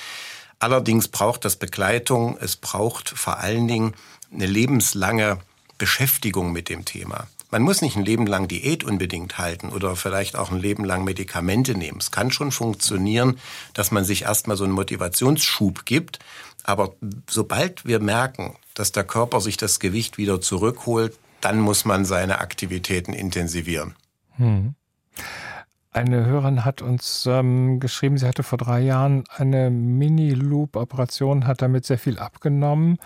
[0.59, 2.37] Allerdings braucht das Begleitung.
[2.39, 3.93] Es braucht vor allen Dingen
[4.33, 5.39] eine lebenslange
[5.77, 7.27] Beschäftigung mit dem Thema.
[7.49, 11.05] Man muss nicht ein Leben lang Diät unbedingt halten oder vielleicht auch ein Leben lang
[11.05, 11.99] Medikamente nehmen.
[11.99, 13.39] Es kann schon funktionieren,
[13.73, 16.19] dass man sich erstmal so einen Motivationsschub gibt.
[16.63, 16.93] Aber
[17.29, 22.39] sobald wir merken, dass der Körper sich das Gewicht wieder zurückholt, dann muss man seine
[22.39, 23.95] Aktivitäten intensivieren.
[24.35, 24.75] Hm.
[25.93, 31.85] Eine Hörerin hat uns ähm, geschrieben, sie hatte vor drei Jahren eine Mini-Loop-Operation, hat damit
[31.85, 32.99] sehr viel abgenommen.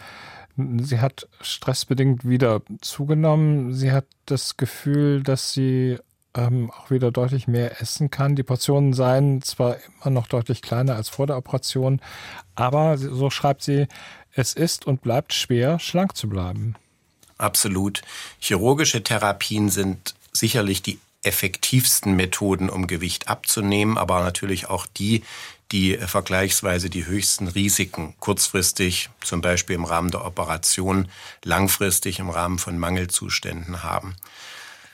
[0.58, 3.74] Sie hat stressbedingt wieder zugenommen.
[3.74, 5.98] Sie hat das Gefühl, dass sie
[6.34, 8.36] ähm, auch wieder deutlich mehr essen kann.
[8.36, 12.02] Die Portionen seien zwar immer noch deutlich kleiner als vor der Operation,
[12.56, 13.88] aber so schreibt sie,
[14.34, 16.76] es ist und bleibt schwer, schlank zu bleiben.
[17.38, 18.02] Absolut.
[18.40, 25.24] Chirurgische Therapien sind sicherlich die effektivsten Methoden, um Gewicht abzunehmen, aber natürlich auch die,
[25.72, 31.08] die vergleichsweise die höchsten Risiken kurzfristig, zum Beispiel im Rahmen der Operation,
[31.44, 34.16] langfristig im Rahmen von Mangelzuständen haben.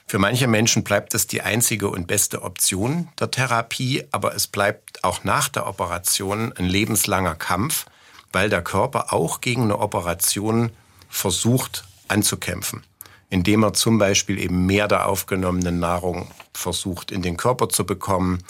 [0.09, 5.03] Für manche Menschen bleibt es die einzige und beste Option der Therapie, aber es bleibt
[5.03, 7.86] auch nach der Operation ein lebenslanger Kampf,
[8.32, 10.71] weil der Körper auch gegen eine Operation
[11.09, 12.84] versucht anzukämpfen,
[13.30, 18.43] indem er zum Beispiel eben mehr der aufgenommenen Nahrung versucht in den Körper zu bekommen,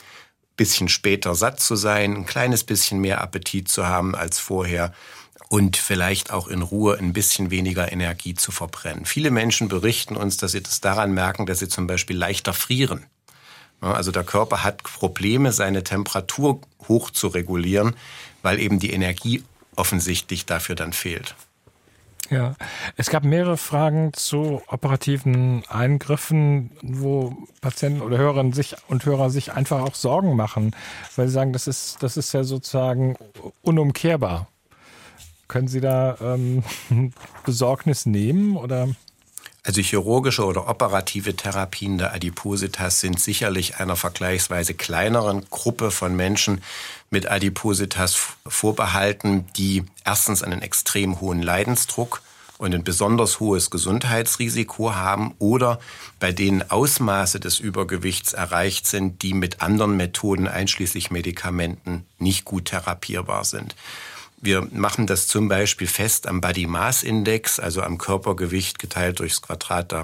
[0.58, 4.94] bisschen später satt zu sein, ein kleines bisschen mehr Appetit zu haben als vorher
[5.50, 9.06] und vielleicht auch in Ruhe ein bisschen weniger Energie zu verbrennen.
[9.06, 13.06] Viele Menschen berichten uns, dass sie das daran merken, dass sie zum Beispiel leichter frieren.
[13.80, 17.96] Also der Körper hat Probleme, seine Temperatur hoch zu regulieren,
[18.42, 19.44] weil eben die Energie
[19.76, 21.36] offensichtlich dafür dann fehlt.
[22.30, 22.56] Ja,
[22.98, 29.54] es gab mehrere Fragen zu operativen Eingriffen, wo Patienten oder Hörerinnen sich und Hörer sich
[29.54, 30.76] einfach auch Sorgen machen,
[31.16, 33.16] weil sie sagen, das ist, das ist ja sozusagen
[33.62, 34.48] unumkehrbar.
[35.48, 36.64] Können Sie da ähm,
[37.46, 38.90] Besorgnis nehmen oder?
[39.64, 46.62] Also chirurgische oder operative Therapien der Adipositas sind sicherlich einer vergleichsweise kleineren Gruppe von Menschen
[47.10, 52.22] mit Adipositas vorbehalten, die erstens einen extrem hohen Leidensdruck
[52.58, 55.80] und ein besonders hohes Gesundheitsrisiko haben oder
[56.20, 62.66] bei denen Ausmaße des Übergewichts erreicht sind, die mit anderen Methoden einschließlich Medikamenten nicht gut
[62.66, 63.76] therapierbar sind.
[64.40, 69.42] Wir machen das zum Beispiel fest am Body Mass Index, also am Körpergewicht geteilt durchs
[69.42, 70.04] Quadrat der,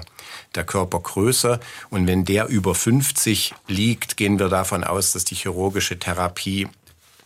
[0.56, 1.60] der Körpergröße.
[1.88, 6.66] Und wenn der über 50 liegt, gehen wir davon aus, dass die chirurgische Therapie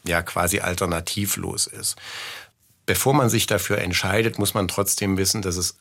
[0.04, 1.96] ja quasi alternativlos ist.
[2.86, 5.76] Bevor man sich dafür entscheidet, muss man trotzdem wissen, dass es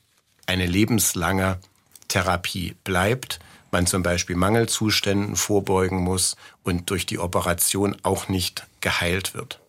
[0.46, 1.60] eine lebenslange
[2.08, 3.40] Therapie bleibt
[3.72, 9.60] man zum Beispiel Mangelzuständen vorbeugen muss und durch die Operation auch nicht geheilt wird.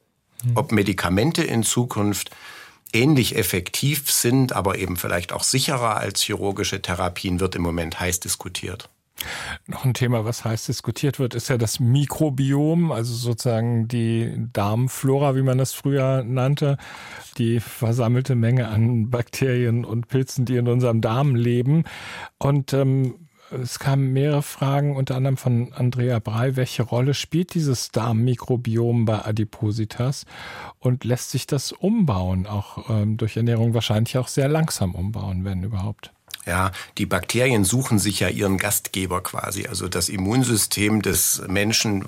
[0.55, 2.31] Ob Medikamente in Zukunft
[2.93, 8.21] ähnlich effektiv sind, aber eben vielleicht auch sicherer als chirurgische Therapien, wird im Moment heiß
[8.21, 8.89] diskutiert.
[9.67, 15.35] Noch ein Thema, was heiß diskutiert wird, ist ja das Mikrobiom, also sozusagen die Darmflora,
[15.35, 16.77] wie man das früher nannte,
[17.37, 21.85] die versammelte Menge an Bakterien und Pilzen, die in unserem Darm leben.
[22.39, 23.15] Und ähm,
[23.51, 26.57] es kamen mehrere Fragen, unter anderem von Andrea Brei.
[26.57, 30.27] Welche Rolle spielt dieses Darmmikrobiom bei Adipositas
[30.79, 35.63] und lässt sich das umbauen, auch ähm, durch Ernährung wahrscheinlich auch sehr langsam umbauen, wenn
[35.63, 36.13] überhaupt?
[36.49, 39.67] Ja, die Bakterien suchen sich ja ihren Gastgeber quasi.
[39.67, 42.07] Also das Immunsystem des Menschen,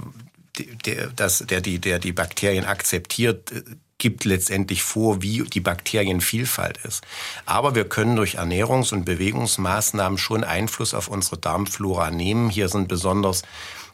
[0.87, 3.53] der, das, der, die, der die Bakterien akzeptiert,
[3.99, 7.05] gibt letztendlich vor, wie die Bakterienvielfalt ist.
[7.45, 12.49] Aber wir können durch Ernährungs- und Bewegungsmaßnahmen schon Einfluss auf unsere Darmflora nehmen.
[12.49, 13.43] Hier sind besonders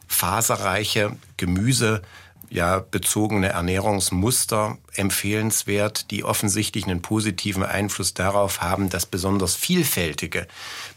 [0.07, 2.03] faserreiche Gemüse
[2.51, 10.47] ja, bezogene Ernährungsmuster empfehlenswert, die offensichtlich einen positiven Einfluss darauf haben, dass besonders vielfältige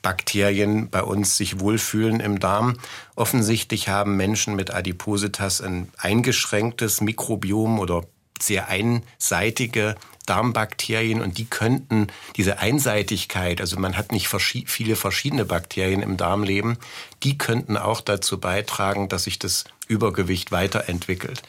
[0.01, 2.77] Bakterien bei uns sich wohlfühlen im Darm.
[3.15, 8.03] Offensichtlich haben Menschen mit Adipositas ein eingeschränktes Mikrobiom oder
[8.41, 16.03] sehr einseitige Darmbakterien und die könnten diese Einseitigkeit, also man hat nicht viele verschiedene Bakterien
[16.03, 16.77] im Darm leben,
[17.23, 21.41] die könnten auch dazu beitragen, dass sich das Übergewicht weiterentwickelt.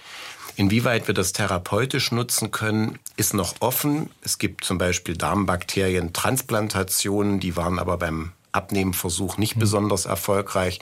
[0.57, 4.11] Inwieweit wir das therapeutisch nutzen können, ist noch offen.
[4.23, 9.61] Es gibt zum Beispiel Darmbakterientransplantationen, die waren aber beim Abnehmenversuch nicht mhm.
[9.61, 10.81] besonders erfolgreich.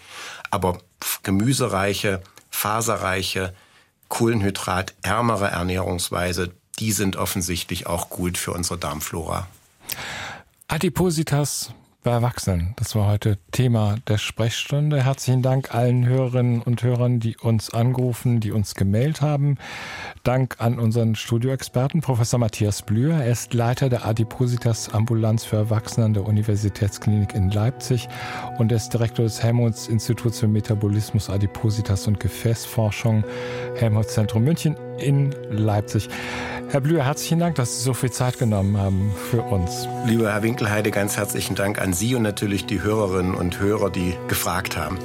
[0.50, 0.78] Aber
[1.22, 3.54] gemüsereiche, faserreiche,
[4.08, 9.48] kohlenhydratärmere Ernährungsweise, die sind offensichtlich auch gut für unsere Darmflora.
[10.68, 11.72] Adipositas
[12.08, 12.72] bei Erwachsenen.
[12.76, 15.04] Das war heute Thema der Sprechstunde.
[15.04, 19.58] Herzlichen Dank allen Hörerinnen und Hörern, die uns angerufen, die uns gemeldet haben.
[20.24, 23.16] Dank an unseren Studioexperten, Professor Matthias Blüher.
[23.16, 28.08] Er ist Leiter der Adipositas Ambulanz für Erwachsene an der Universitätsklinik in Leipzig
[28.56, 33.22] und er ist Direktor des Helmholtz Instituts für Metabolismus, Adipositas und Gefäßforschung,
[33.76, 36.08] Helmholtz Zentrum München in Leipzig.
[36.70, 39.88] Herr Blüher, herzlichen Dank, dass Sie so viel Zeit genommen haben für uns.
[40.06, 44.14] Lieber Herr Winkelheide, ganz herzlichen Dank an Sie und natürlich die Hörerinnen und Hörer, die
[44.28, 44.98] gefragt haben.